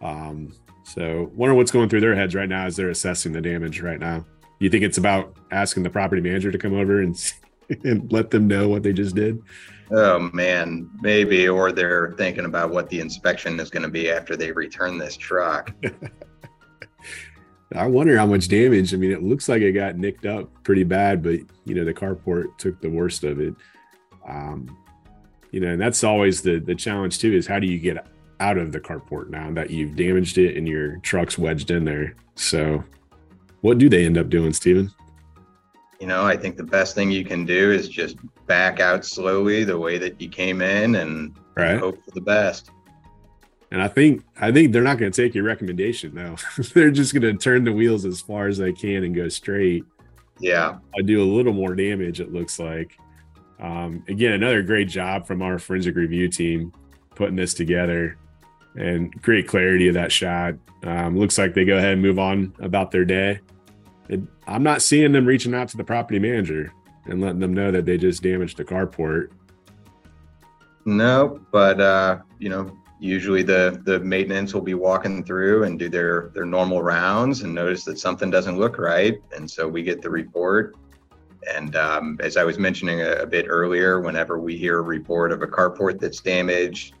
Um, 0.00 0.52
so, 0.82 1.30
wonder 1.34 1.54
what's 1.54 1.70
going 1.70 1.88
through 1.88 2.00
their 2.00 2.14
heads 2.14 2.34
right 2.34 2.48
now 2.48 2.64
as 2.64 2.76
they're 2.76 2.90
assessing 2.90 3.32
the 3.32 3.40
damage 3.40 3.80
right 3.80 4.00
now. 4.00 4.24
You 4.58 4.70
think 4.70 4.84
it's 4.84 4.98
about 4.98 5.36
asking 5.50 5.82
the 5.82 5.90
property 5.90 6.20
manager 6.20 6.50
to 6.50 6.58
come 6.58 6.74
over 6.74 7.00
and 7.00 7.16
and 7.84 8.10
let 8.12 8.30
them 8.30 8.46
know 8.48 8.68
what 8.68 8.82
they 8.82 8.92
just 8.92 9.14
did? 9.14 9.40
Oh 9.92 10.30
man, 10.32 10.88
maybe, 11.00 11.48
or 11.48 11.72
they're 11.72 12.14
thinking 12.16 12.44
about 12.44 12.70
what 12.70 12.88
the 12.88 13.00
inspection 13.00 13.58
is 13.58 13.70
going 13.70 13.82
to 13.82 13.88
be 13.88 14.10
after 14.10 14.36
they 14.36 14.52
return 14.52 14.98
this 14.98 15.16
truck. 15.16 15.74
I 17.74 17.86
wonder 17.86 18.16
how 18.16 18.26
much 18.26 18.48
damage. 18.48 18.92
I 18.92 18.96
mean, 18.96 19.12
it 19.12 19.22
looks 19.22 19.48
like 19.48 19.62
it 19.62 19.72
got 19.72 19.96
nicked 19.96 20.26
up 20.26 20.50
pretty 20.64 20.84
bad, 20.84 21.22
but 21.22 21.40
you 21.64 21.74
know, 21.74 21.84
the 21.84 21.94
carport 21.94 22.58
took 22.58 22.80
the 22.80 22.90
worst 22.90 23.24
of 23.24 23.40
it. 23.40 23.54
Um, 24.28 24.76
you 25.52 25.60
know, 25.60 25.68
and 25.68 25.80
that's 25.80 26.04
always 26.04 26.42
the 26.42 26.58
the 26.58 26.74
challenge 26.74 27.18
too 27.18 27.32
is 27.32 27.46
how 27.46 27.58
do 27.58 27.66
you 27.66 27.78
get 27.78 28.06
out 28.40 28.58
of 28.58 28.72
the 28.72 28.80
carport 28.80 29.28
now 29.28 29.50
that 29.52 29.70
you've 29.70 29.96
damaged 29.96 30.38
it 30.38 30.56
and 30.56 30.66
your 30.66 30.96
truck's 30.98 31.38
wedged 31.38 31.70
in 31.70 31.84
there? 31.84 32.16
So, 32.34 32.82
what 33.60 33.78
do 33.78 33.88
they 33.88 34.04
end 34.04 34.18
up 34.18 34.28
doing, 34.28 34.52
Stephen? 34.52 34.90
you 36.00 36.06
know, 36.06 36.24
I 36.24 36.36
think 36.36 36.56
the 36.56 36.64
best 36.64 36.94
thing 36.94 37.10
you 37.10 37.24
can 37.24 37.44
do 37.44 37.70
is 37.70 37.88
just 37.88 38.16
back 38.46 38.80
out 38.80 39.04
slowly 39.04 39.64
the 39.64 39.78
way 39.78 39.98
that 39.98 40.18
you 40.20 40.30
came 40.30 40.62
in 40.62 40.94
and 40.96 41.38
right. 41.54 41.78
hope 41.78 42.02
for 42.02 42.10
the 42.12 42.22
best. 42.22 42.70
And 43.72 43.80
I 43.80 43.88
think 43.88 44.24
I 44.40 44.50
think 44.50 44.72
they're 44.72 44.82
not 44.82 44.98
going 44.98 45.12
to 45.12 45.22
take 45.22 45.34
your 45.34 45.44
recommendation 45.44 46.14
though. 46.14 46.36
they're 46.74 46.90
just 46.90 47.12
going 47.12 47.22
to 47.22 47.34
turn 47.34 47.64
the 47.64 47.72
wheels 47.72 48.04
as 48.04 48.20
far 48.20 48.48
as 48.48 48.58
they 48.58 48.72
can 48.72 49.04
and 49.04 49.14
go 49.14 49.28
straight. 49.28 49.84
Yeah, 50.38 50.78
I 50.98 51.02
do 51.02 51.22
a 51.22 51.28
little 51.30 51.52
more 51.52 51.74
damage. 51.74 52.20
It 52.20 52.32
looks 52.32 52.58
like. 52.58 52.96
Um, 53.60 54.02
again, 54.08 54.32
another 54.32 54.62
great 54.62 54.88
job 54.88 55.26
from 55.26 55.42
our 55.42 55.58
forensic 55.58 55.94
review 55.94 56.28
team 56.28 56.72
putting 57.14 57.36
this 57.36 57.52
together 57.52 58.16
and 58.74 59.12
great 59.20 59.46
clarity 59.46 59.88
of 59.88 59.94
that 59.94 60.10
shot. 60.10 60.54
Um, 60.82 61.18
looks 61.18 61.36
like 61.36 61.52
they 61.52 61.66
go 61.66 61.76
ahead 61.76 61.92
and 61.92 62.00
move 62.00 62.18
on 62.18 62.54
about 62.58 62.90
their 62.90 63.04
day 63.04 63.40
it, 64.10 64.20
I'm 64.46 64.64
not 64.64 64.82
seeing 64.82 65.12
them 65.12 65.24
reaching 65.24 65.54
out 65.54 65.68
to 65.68 65.76
the 65.76 65.84
property 65.84 66.18
manager 66.18 66.72
and 67.06 67.20
letting 67.20 67.38
them 67.38 67.54
know 67.54 67.70
that 67.70 67.86
they 67.86 67.96
just 67.96 68.22
damaged 68.22 68.56
the 68.56 68.64
carport. 68.64 69.30
No, 70.84 71.40
but 71.52 71.80
uh, 71.80 72.18
you 72.38 72.48
know, 72.48 72.76
usually 73.00 73.42
the 73.42 73.80
the 73.84 73.98
maintenance 74.00 74.52
will 74.52 74.60
be 74.60 74.74
walking 74.74 75.24
through 75.24 75.64
and 75.64 75.78
do 75.78 75.88
their 75.88 76.30
their 76.34 76.44
normal 76.44 76.82
rounds 76.82 77.40
and 77.40 77.54
notice 77.54 77.82
that 77.84 77.98
something 77.98 78.30
doesn't 78.30 78.58
look 78.58 78.78
right, 78.78 79.18
and 79.34 79.50
so 79.50 79.66
we 79.66 79.82
get 79.82 80.02
the 80.02 80.10
report. 80.10 80.76
And 81.54 81.74
um, 81.74 82.18
as 82.22 82.36
I 82.36 82.44
was 82.44 82.58
mentioning 82.58 83.00
a, 83.00 83.12
a 83.12 83.26
bit 83.26 83.46
earlier, 83.48 84.00
whenever 84.00 84.38
we 84.38 84.58
hear 84.58 84.78
a 84.78 84.82
report 84.82 85.32
of 85.32 85.40
a 85.40 85.46
carport 85.46 85.98
that's 85.98 86.20
damaged, 86.20 86.94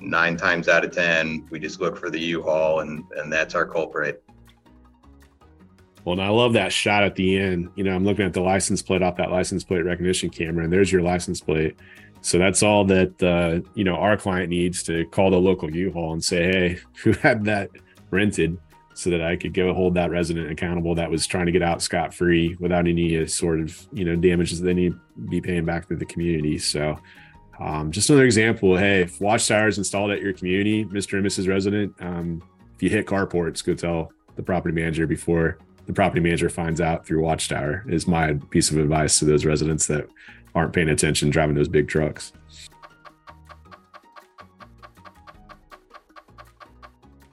nine 0.00 0.36
times 0.36 0.66
out 0.66 0.84
of 0.84 0.90
ten, 0.90 1.46
we 1.50 1.60
just 1.60 1.80
look 1.80 1.96
for 1.96 2.10
the 2.10 2.18
U-Haul, 2.18 2.80
and 2.80 3.04
and 3.16 3.32
that's 3.32 3.54
our 3.54 3.64
culprit. 3.64 4.24
Well, 6.04 6.14
and 6.14 6.22
I 6.22 6.30
love 6.30 6.54
that 6.54 6.72
shot 6.72 7.04
at 7.04 7.14
the 7.14 7.38
end. 7.38 7.68
You 7.76 7.84
know, 7.84 7.94
I'm 7.94 8.04
looking 8.04 8.24
at 8.24 8.32
the 8.32 8.40
license 8.40 8.82
plate 8.82 9.02
off 9.02 9.16
that 9.16 9.30
license 9.30 9.62
plate 9.62 9.82
recognition 9.82 10.30
camera, 10.30 10.64
and 10.64 10.72
there's 10.72 10.90
your 10.90 11.02
license 11.02 11.40
plate. 11.40 11.76
So 12.22 12.38
that's 12.38 12.62
all 12.62 12.84
that 12.86 13.22
uh, 13.22 13.66
you 13.74 13.84
know 13.84 13.94
our 13.94 14.16
client 14.16 14.50
needs 14.50 14.82
to 14.84 15.06
call 15.06 15.30
the 15.30 15.40
local 15.40 15.74
U-Haul 15.74 16.12
and 16.12 16.24
say, 16.24 16.44
"Hey, 16.44 16.78
who 17.02 17.12
had 17.12 17.44
that 17.44 17.70
rented?" 18.10 18.58
So 18.94 19.08
that 19.10 19.22
I 19.22 19.36
could 19.36 19.54
go 19.54 19.72
hold 19.72 19.94
that 19.94 20.10
resident 20.10 20.50
accountable 20.50 20.94
that 20.96 21.10
was 21.10 21.26
trying 21.26 21.46
to 21.46 21.52
get 21.52 21.62
out 21.62 21.80
scot 21.80 22.12
free 22.12 22.56
without 22.60 22.86
any 22.86 23.22
uh, 23.22 23.26
sort 23.26 23.60
of 23.60 23.86
you 23.92 24.04
know 24.04 24.16
damages 24.16 24.60
that 24.60 24.66
they 24.66 24.74
need 24.74 24.92
to 24.92 25.28
be 25.28 25.40
paying 25.40 25.64
back 25.64 25.88
to 25.88 25.96
the 25.96 26.04
community. 26.04 26.58
So 26.58 26.98
um, 27.58 27.92
just 27.92 28.10
another 28.10 28.24
example. 28.24 28.76
Hey, 28.76 29.02
if 29.02 29.20
Watchtower 29.20 29.68
is 29.68 29.78
installed 29.78 30.10
at 30.10 30.20
your 30.20 30.32
community, 30.32 30.84
Mr. 30.84 31.18
and 31.18 31.26
Mrs. 31.26 31.48
Resident, 31.48 31.94
um, 32.00 32.42
if 32.74 32.82
you 32.82 32.90
hit 32.90 33.06
carports, 33.06 33.64
go 33.64 33.74
tell 33.74 34.12
the 34.36 34.42
property 34.42 34.74
manager 34.74 35.06
before 35.06 35.58
the 35.86 35.94
property 35.94 36.20
manager 36.20 36.48
finds 36.48 36.80
out 36.80 37.04
through 37.04 37.20
Watchtower 37.20 37.84
is 37.88 38.06
my 38.06 38.34
piece 38.50 38.70
of 38.70 38.78
advice 38.78 39.18
to 39.18 39.24
those 39.24 39.44
residents 39.44 39.86
that 39.88 40.06
aren't 40.54 40.72
paying 40.72 40.88
attention 40.88 41.30
driving 41.30 41.54
those 41.54 41.68
big 41.68 41.88
trucks. 41.88 42.32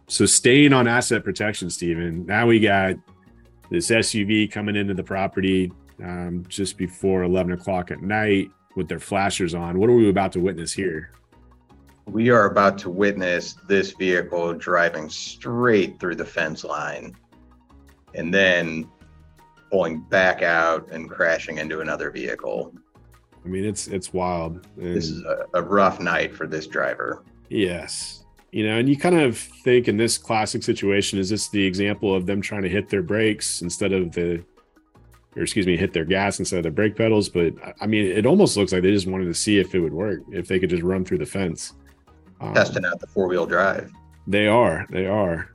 So 0.07 0.25
staying 0.25 0.73
on 0.73 0.87
asset 0.87 1.23
protection, 1.23 1.69
Stephen. 1.69 2.25
Now 2.25 2.47
we 2.47 2.59
got 2.59 2.95
this 3.69 3.91
SUV 3.91 4.51
coming 4.51 4.75
into 4.75 4.93
the 4.93 5.03
property 5.03 5.71
um, 6.03 6.45
just 6.47 6.77
before 6.77 7.23
11 7.23 7.53
o'clock 7.53 7.91
at 7.91 8.01
night 8.01 8.49
with 8.75 8.87
their 8.87 8.99
flashers 8.99 9.53
on. 9.53 9.79
What 9.79 9.89
are 9.89 9.95
we 9.95 10.09
about 10.09 10.31
to 10.33 10.39
witness 10.39 10.71
here? 10.71 11.11
We 12.05 12.29
are 12.29 12.45
about 12.45 12.77
to 12.79 12.89
witness 12.89 13.55
this 13.67 13.91
vehicle 13.91 14.53
driving 14.53 15.09
straight 15.09 15.99
through 15.99 16.15
the 16.15 16.25
fence 16.25 16.63
line 16.63 17.15
and 18.15 18.33
then 18.33 18.89
pulling 19.69 20.01
back 20.01 20.41
out 20.41 20.89
and 20.91 21.09
crashing 21.09 21.57
into 21.57 21.81
another 21.81 22.09
vehicle. 22.09 22.73
I 23.47 23.49
mean, 23.49 23.63
it's 23.63 23.87
it's 23.87 24.11
wild. 24.11 24.67
And 24.75 24.95
this 24.95 25.09
is 25.09 25.23
a, 25.23 25.45
a 25.53 25.61
rough 25.61 26.01
night 26.01 26.35
for 26.35 26.47
this 26.47 26.67
driver. 26.67 27.23
Yes. 27.49 28.25
You 28.51 28.67
know, 28.67 28.77
and 28.77 28.89
you 28.89 28.97
kind 28.97 29.17
of 29.17 29.37
think 29.37 29.87
in 29.87 29.95
this 29.95 30.17
classic 30.17 30.63
situation, 30.63 31.17
is 31.17 31.29
this 31.29 31.47
the 31.47 31.63
example 31.63 32.13
of 32.13 32.25
them 32.25 32.41
trying 32.41 32.63
to 32.63 32.69
hit 32.69 32.89
their 32.89 33.01
brakes 33.01 33.61
instead 33.61 33.93
of 33.93 34.11
the, 34.11 34.43
or 35.35 35.43
excuse 35.43 35.65
me, 35.65 35.77
hit 35.77 35.93
their 35.93 36.05
gas 36.05 36.39
instead 36.39 36.57
of 36.57 36.63
the 36.63 36.71
brake 36.71 36.97
pedals? 36.97 37.29
But 37.29 37.53
I 37.79 37.87
mean, 37.87 38.05
it 38.05 38.25
almost 38.25 38.57
looks 38.57 38.73
like 38.73 38.81
they 38.81 38.91
just 38.91 39.07
wanted 39.07 39.25
to 39.25 39.33
see 39.33 39.59
if 39.59 39.73
it 39.73 39.79
would 39.79 39.93
work, 39.93 40.21
if 40.31 40.47
they 40.47 40.59
could 40.59 40.69
just 40.69 40.83
run 40.83 41.05
through 41.05 41.19
the 41.19 41.25
fence. 41.25 41.73
Um, 42.41 42.53
Testing 42.53 42.85
out 42.85 42.99
the 42.99 43.07
four 43.07 43.27
wheel 43.27 43.45
drive. 43.45 43.91
They 44.27 44.47
are. 44.47 44.85
They 44.89 45.07
are 45.07 45.51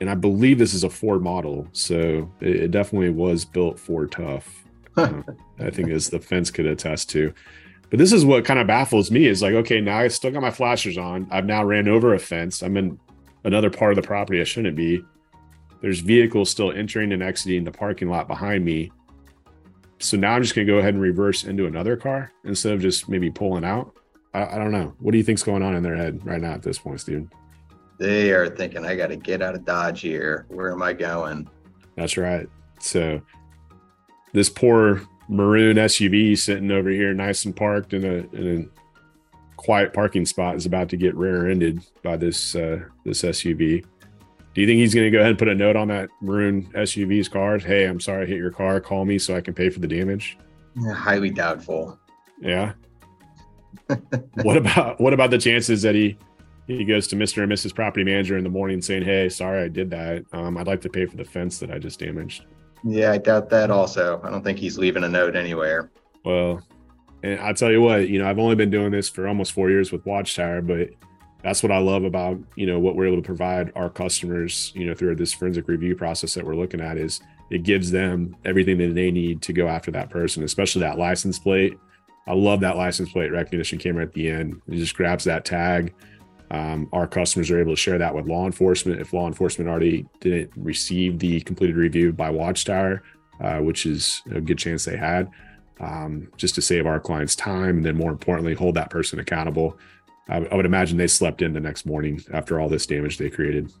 and 0.00 0.10
I 0.10 0.14
believe 0.14 0.58
this 0.58 0.74
is 0.74 0.84
a 0.84 0.90
Ford 0.90 1.22
model, 1.22 1.66
so 1.72 2.30
it, 2.40 2.56
it 2.56 2.70
definitely 2.70 3.10
was 3.10 3.44
built 3.44 3.78
for 3.78 4.06
tough. 4.06 4.65
I 5.58 5.70
think 5.70 5.90
as 5.90 6.10
the 6.10 6.20
fence 6.20 6.50
could 6.50 6.66
attest 6.66 7.10
to. 7.10 7.32
But 7.90 7.98
this 7.98 8.12
is 8.12 8.24
what 8.24 8.44
kind 8.44 8.58
of 8.58 8.66
baffles 8.66 9.10
me 9.10 9.26
is 9.26 9.42
like, 9.42 9.54
okay, 9.54 9.80
now 9.80 9.98
I 9.98 10.08
still 10.08 10.30
got 10.30 10.42
my 10.42 10.50
flashers 10.50 10.98
on. 10.98 11.28
I've 11.30 11.46
now 11.46 11.64
ran 11.64 11.88
over 11.88 12.14
a 12.14 12.18
fence. 12.18 12.62
I'm 12.62 12.76
in 12.76 12.98
another 13.44 13.70
part 13.70 13.92
of 13.92 13.96
the 13.96 14.06
property 14.06 14.40
I 14.40 14.44
shouldn't 14.44 14.76
be. 14.76 15.04
There's 15.82 16.00
vehicles 16.00 16.50
still 16.50 16.72
entering 16.72 17.12
and 17.12 17.22
exiting 17.22 17.64
the 17.64 17.70
parking 17.70 18.08
lot 18.08 18.26
behind 18.26 18.64
me. 18.64 18.90
So 19.98 20.16
now 20.16 20.34
I'm 20.34 20.42
just 20.42 20.54
going 20.54 20.66
to 20.66 20.72
go 20.72 20.78
ahead 20.78 20.94
and 20.94 21.02
reverse 21.02 21.44
into 21.44 21.66
another 21.66 21.96
car 21.96 22.32
instead 22.44 22.72
of 22.72 22.80
just 22.80 23.08
maybe 23.08 23.30
pulling 23.30 23.64
out. 23.64 23.94
I, 24.34 24.56
I 24.56 24.58
don't 24.58 24.72
know. 24.72 24.94
What 24.98 25.12
do 25.12 25.18
you 25.18 25.24
think's 25.24 25.42
going 25.42 25.62
on 25.62 25.76
in 25.76 25.82
their 25.82 25.96
head 25.96 26.24
right 26.26 26.40
now 26.40 26.52
at 26.52 26.62
this 26.62 26.78
point, 26.78 27.00
Stephen? 27.00 27.30
they 27.98 28.30
are 28.30 28.48
thinking, 28.48 28.84
I 28.84 28.94
got 28.94 29.08
to 29.08 29.16
get 29.16 29.42
out 29.42 29.54
of 29.54 29.64
Dodge 29.64 30.00
here. 30.00 30.46
Where 30.48 30.72
am 30.72 30.82
I 30.82 30.92
going? 30.92 31.48
That's 31.96 32.16
right. 32.16 32.48
So 32.78 33.20
this 34.36 34.50
poor 34.50 35.00
maroon 35.28 35.78
SUV 35.78 36.36
sitting 36.36 36.70
over 36.70 36.90
here, 36.90 37.14
nice 37.14 37.46
and 37.46 37.56
parked 37.56 37.94
in 37.94 38.04
a 38.04 38.36
in 38.36 38.60
a 38.60 39.56
quiet 39.56 39.94
parking 39.94 40.26
spot, 40.26 40.56
is 40.56 40.66
about 40.66 40.90
to 40.90 40.96
get 40.98 41.14
rear-ended 41.16 41.80
by 42.02 42.18
this 42.18 42.54
uh, 42.54 42.80
this 43.04 43.22
SUV. 43.22 43.82
Do 44.54 44.60
you 44.60 44.66
think 44.66 44.78
he's 44.78 44.94
going 44.94 45.06
to 45.06 45.10
go 45.10 45.18
ahead 45.18 45.30
and 45.30 45.38
put 45.38 45.48
a 45.48 45.54
note 45.54 45.76
on 45.76 45.88
that 45.88 46.10
maroon 46.20 46.70
SUV's 46.74 47.28
car? 47.28 47.58
Hey, 47.58 47.84
I'm 47.84 47.98
sorry 47.98 48.24
I 48.24 48.26
hit 48.26 48.36
your 48.36 48.50
car. 48.50 48.78
Call 48.78 49.06
me 49.06 49.18
so 49.18 49.34
I 49.34 49.40
can 49.40 49.54
pay 49.54 49.70
for 49.70 49.80
the 49.80 49.88
damage. 49.88 50.38
Yeah, 50.78 50.92
highly 50.92 51.30
doubtful. 51.30 51.98
Yeah. 52.40 52.74
what 54.42 54.58
about 54.58 55.00
what 55.00 55.14
about 55.14 55.30
the 55.30 55.38
chances 55.38 55.80
that 55.80 55.94
he 55.94 56.18
he 56.66 56.84
goes 56.84 57.06
to 57.08 57.16
Mr. 57.16 57.42
and 57.42 57.50
Mrs. 57.50 57.74
Property 57.74 58.04
Manager 58.04 58.36
in 58.36 58.44
the 58.44 58.50
morning 58.50 58.82
saying, 58.82 59.04
Hey, 59.04 59.30
sorry 59.30 59.62
I 59.62 59.68
did 59.68 59.88
that. 59.90 60.24
Um, 60.32 60.58
I'd 60.58 60.66
like 60.66 60.82
to 60.82 60.90
pay 60.90 61.06
for 61.06 61.16
the 61.16 61.24
fence 61.24 61.58
that 61.60 61.70
I 61.70 61.78
just 61.78 62.00
damaged. 62.00 62.44
Yeah, 62.86 63.10
I 63.10 63.18
doubt 63.18 63.50
that 63.50 63.70
also. 63.70 64.20
I 64.22 64.30
don't 64.30 64.44
think 64.44 64.58
he's 64.58 64.78
leaving 64.78 65.02
a 65.02 65.08
note 65.08 65.34
anywhere. 65.34 65.90
Well, 66.24 66.62
and 67.24 67.40
I'll 67.40 67.54
tell 67.54 67.72
you 67.72 67.82
what, 67.82 68.08
you 68.08 68.20
know, 68.20 68.28
I've 68.28 68.38
only 68.38 68.54
been 68.54 68.70
doing 68.70 68.92
this 68.92 69.08
for 69.08 69.26
almost 69.26 69.52
four 69.52 69.70
years 69.70 69.90
with 69.90 70.06
Watchtower, 70.06 70.62
but 70.62 70.90
that's 71.42 71.62
what 71.62 71.72
I 71.72 71.78
love 71.78 72.04
about, 72.04 72.38
you 72.54 72.66
know, 72.66 72.78
what 72.78 72.94
we're 72.94 73.06
able 73.06 73.16
to 73.16 73.26
provide 73.26 73.72
our 73.74 73.90
customers, 73.90 74.72
you 74.76 74.86
know, 74.86 74.94
through 74.94 75.16
this 75.16 75.32
forensic 75.32 75.66
review 75.66 75.96
process 75.96 76.34
that 76.34 76.44
we're 76.44 76.54
looking 76.54 76.80
at 76.80 76.96
is 76.96 77.20
it 77.50 77.64
gives 77.64 77.90
them 77.90 78.36
everything 78.44 78.78
that 78.78 78.94
they 78.94 79.10
need 79.10 79.42
to 79.42 79.52
go 79.52 79.66
after 79.66 79.90
that 79.90 80.08
person, 80.08 80.44
especially 80.44 80.80
that 80.82 80.98
license 80.98 81.40
plate. 81.40 81.78
I 82.28 82.34
love 82.34 82.60
that 82.60 82.76
license 82.76 83.10
plate 83.10 83.32
recognition 83.32 83.78
camera 83.78 84.04
at 84.04 84.12
the 84.12 84.30
end. 84.30 84.60
It 84.68 84.76
just 84.76 84.96
grabs 84.96 85.24
that 85.24 85.44
tag 85.44 85.92
um, 86.50 86.88
our 86.92 87.06
customers 87.06 87.50
are 87.50 87.60
able 87.60 87.72
to 87.72 87.76
share 87.76 87.98
that 87.98 88.14
with 88.14 88.26
law 88.26 88.46
enforcement 88.46 89.00
if 89.00 89.12
law 89.12 89.26
enforcement 89.26 89.68
already 89.68 90.06
didn't 90.20 90.52
receive 90.56 91.18
the 91.18 91.40
completed 91.40 91.76
review 91.76 92.12
by 92.12 92.30
Watchtower, 92.30 93.02
uh, 93.40 93.58
which 93.58 93.86
is 93.86 94.22
a 94.30 94.40
good 94.40 94.58
chance 94.58 94.84
they 94.84 94.96
had. 94.96 95.30
um, 95.80 96.28
just 96.36 96.54
to 96.54 96.62
save 96.62 96.86
our 96.86 97.00
clients 97.00 97.36
time, 97.36 97.78
and 97.78 97.84
then 97.84 97.96
more 97.96 98.10
importantly, 98.10 98.54
hold 98.54 98.74
that 98.76 98.90
person 98.90 99.18
accountable. 99.18 99.78
I, 100.28 100.38
I 100.38 100.54
would 100.54 100.66
imagine 100.66 100.96
they 100.96 101.06
slept 101.06 101.42
in 101.42 101.52
the 101.52 101.60
next 101.60 101.86
morning 101.86 102.22
after 102.32 102.60
all 102.60 102.68
this 102.68 102.86
damage 102.86 103.18
they 103.18 103.30
created. 103.30 103.72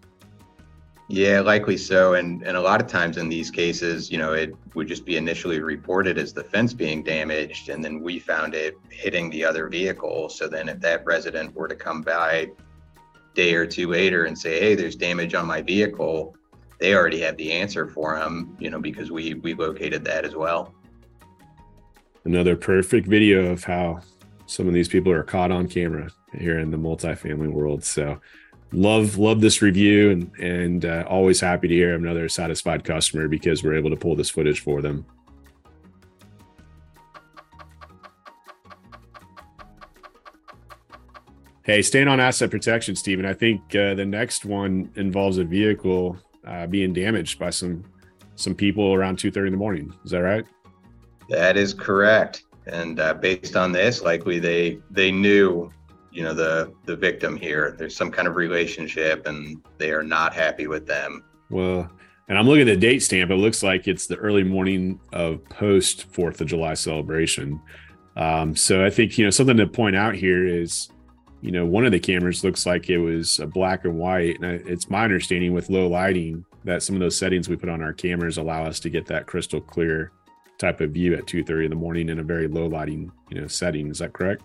Yeah, 1.08 1.40
likely 1.40 1.76
so. 1.76 2.14
And 2.14 2.42
and 2.42 2.56
a 2.56 2.60
lot 2.60 2.80
of 2.80 2.88
times 2.88 3.16
in 3.16 3.28
these 3.28 3.50
cases, 3.50 4.10
you 4.10 4.18
know, 4.18 4.32
it 4.32 4.54
would 4.74 4.88
just 4.88 5.04
be 5.04 5.16
initially 5.16 5.60
reported 5.60 6.18
as 6.18 6.32
the 6.32 6.42
fence 6.42 6.72
being 6.74 7.02
damaged, 7.04 7.68
and 7.68 7.84
then 7.84 8.00
we 8.00 8.18
found 8.18 8.54
it 8.54 8.76
hitting 8.90 9.30
the 9.30 9.44
other 9.44 9.68
vehicle. 9.68 10.28
So 10.28 10.48
then, 10.48 10.68
if 10.68 10.80
that 10.80 11.04
resident 11.04 11.54
were 11.54 11.68
to 11.68 11.76
come 11.76 12.02
by 12.02 12.50
day 13.34 13.54
or 13.54 13.66
two 13.66 13.88
later 13.88 14.24
and 14.24 14.36
say, 14.36 14.58
"Hey, 14.58 14.74
there's 14.74 14.96
damage 14.96 15.34
on 15.34 15.46
my 15.46 15.62
vehicle," 15.62 16.34
they 16.80 16.94
already 16.94 17.20
have 17.20 17.36
the 17.36 17.52
answer 17.52 17.86
for 17.86 18.18
them, 18.18 18.56
you 18.58 18.70
know, 18.70 18.80
because 18.80 19.12
we 19.12 19.34
we 19.34 19.54
located 19.54 20.04
that 20.06 20.24
as 20.24 20.34
well. 20.34 20.74
Another 22.24 22.56
perfect 22.56 23.06
video 23.06 23.52
of 23.52 23.62
how 23.62 24.00
some 24.46 24.66
of 24.66 24.74
these 24.74 24.88
people 24.88 25.12
are 25.12 25.22
caught 25.22 25.52
on 25.52 25.68
camera 25.68 26.08
here 26.36 26.58
in 26.58 26.72
the 26.72 26.76
multifamily 26.76 27.52
world. 27.52 27.84
So 27.84 28.20
love 28.72 29.16
love 29.16 29.40
this 29.40 29.62
review 29.62 30.10
and 30.10 30.30
and 30.38 30.84
uh, 30.84 31.04
always 31.08 31.40
happy 31.40 31.68
to 31.68 31.74
hear 31.74 31.94
another 31.94 32.28
satisfied 32.28 32.84
customer 32.84 33.28
because 33.28 33.62
we're 33.62 33.74
able 33.74 33.90
to 33.90 33.96
pull 33.96 34.16
this 34.16 34.30
footage 34.30 34.60
for 34.60 34.82
them. 34.82 35.04
Hey 41.64 41.82
staying 41.82 42.08
on 42.08 42.20
asset 42.20 42.50
protection 42.50 42.94
stephen 42.94 43.26
i 43.26 43.32
think 43.32 43.60
uh, 43.74 43.94
the 43.94 44.06
next 44.06 44.44
one 44.44 44.88
involves 44.94 45.38
a 45.38 45.44
vehicle 45.44 46.16
uh, 46.46 46.66
being 46.66 46.92
damaged 46.92 47.38
by 47.38 47.50
some 47.50 47.84
some 48.36 48.54
people 48.54 48.94
around 48.94 49.16
2.30 49.16 49.46
in 49.46 49.52
the 49.52 49.58
morning. 49.58 49.92
Is 50.04 50.10
that 50.12 50.20
right? 50.20 50.44
That 51.28 51.56
is 51.56 51.74
correct. 51.74 52.44
And 52.66 53.00
uh, 53.00 53.14
based 53.14 53.56
on 53.56 53.72
this 53.72 54.02
likely 54.02 54.38
they 54.38 54.78
they 54.90 55.10
knew 55.10 55.70
you 56.16 56.22
know 56.22 56.32
the 56.32 56.72
the 56.86 56.96
victim 56.96 57.36
here. 57.36 57.76
There's 57.78 57.94
some 57.94 58.10
kind 58.10 58.26
of 58.26 58.36
relationship 58.36 59.26
and 59.26 59.62
they 59.76 59.90
are 59.90 60.02
not 60.02 60.32
happy 60.32 60.66
with 60.66 60.86
them. 60.86 61.22
Well 61.50 61.90
and 62.28 62.36
i'm 62.36 62.46
looking 62.46 62.62
at 62.62 62.72
the 62.72 62.76
date 62.76 63.00
stamp. 63.00 63.30
It 63.30 63.36
looks 63.36 63.62
like 63.62 63.86
it's 63.86 64.06
the 64.06 64.16
early 64.16 64.42
morning 64.42 64.98
of 65.12 65.44
post 65.50 66.10
fourth 66.10 66.40
of 66.40 66.46
july 66.46 66.72
celebration. 66.72 67.60
Um, 68.16 68.56
so 68.56 68.82
i 68.82 68.88
think 68.88 69.18
you 69.18 69.24
know 69.26 69.30
something 69.30 69.58
to 69.58 69.66
point 69.66 69.94
out 69.94 70.14
here 70.14 70.46
is 70.46 70.88
you 71.42 71.52
know 71.52 71.66
one 71.66 71.84
of 71.84 71.92
the 71.92 72.00
cameras 72.00 72.42
looks 72.42 72.64
like 72.64 72.88
it 72.88 72.98
was 72.98 73.38
a 73.38 73.46
black 73.46 73.84
and 73.84 73.98
white. 73.98 74.40
And 74.40 74.66
it's 74.66 74.88
my 74.88 75.04
understanding 75.04 75.52
with 75.52 75.68
low 75.68 75.86
lighting 75.86 76.46
that 76.64 76.82
some 76.82 76.96
of 76.96 77.00
those 77.00 77.18
settings 77.18 77.46
we 77.46 77.56
put 77.56 77.68
on 77.68 77.82
our 77.82 77.92
cameras 77.92 78.38
allow 78.38 78.64
us 78.64 78.80
to 78.80 78.88
get 78.88 79.06
that 79.06 79.26
crystal 79.26 79.60
clear 79.60 80.12
type 80.58 80.80
of 80.80 80.92
view 80.92 81.14
at 81.14 81.26
2.30 81.26 81.64
in 81.64 81.70
the 81.70 81.76
morning 81.76 82.08
in 82.08 82.20
a 82.20 82.22
very 82.22 82.48
low 82.48 82.66
lighting 82.66 83.12
you 83.28 83.38
know 83.38 83.46
setting. 83.46 83.90
Is 83.90 83.98
that 83.98 84.14
correct 84.14 84.42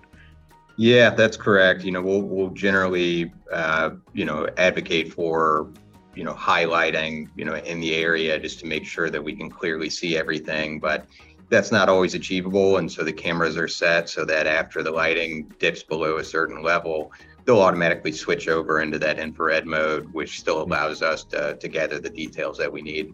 yeah, 0.81 1.11
that's 1.11 1.37
correct. 1.37 1.83
You 1.83 1.91
know, 1.91 2.01
we'll 2.01 2.23
we'll 2.23 2.49
generally 2.49 3.31
uh, 3.53 3.91
you 4.13 4.25
know 4.25 4.47
advocate 4.57 5.13
for 5.13 5.69
you 6.15 6.23
know 6.23 6.33
highlighting 6.33 7.29
you 7.35 7.45
know 7.45 7.53
in 7.53 7.79
the 7.79 7.93
area 7.93 8.39
just 8.39 8.59
to 8.61 8.65
make 8.65 8.83
sure 8.83 9.11
that 9.11 9.23
we 9.23 9.35
can 9.35 9.47
clearly 9.47 9.91
see 9.91 10.17
everything, 10.17 10.79
but 10.79 11.05
that's 11.49 11.71
not 11.71 11.87
always 11.87 12.15
achievable. 12.15 12.77
And 12.77 12.91
so 12.91 13.03
the 13.03 13.13
cameras 13.13 13.57
are 13.57 13.67
set 13.67 14.09
so 14.09 14.25
that 14.25 14.47
after 14.47 14.81
the 14.81 14.89
lighting 14.89 15.53
dips 15.59 15.83
below 15.83 16.17
a 16.17 16.23
certain 16.23 16.63
level, 16.63 17.11
they'll 17.45 17.61
automatically 17.61 18.11
switch 18.11 18.47
over 18.47 18.81
into 18.81 18.97
that 18.97 19.19
infrared 19.19 19.67
mode, 19.67 20.11
which 20.13 20.39
still 20.39 20.63
mm-hmm. 20.63 20.71
allows 20.71 21.03
us 21.03 21.23
to, 21.25 21.57
to 21.57 21.67
gather 21.67 21.99
the 21.99 22.09
details 22.09 22.57
that 22.57 22.71
we 22.71 22.81
need. 22.81 23.13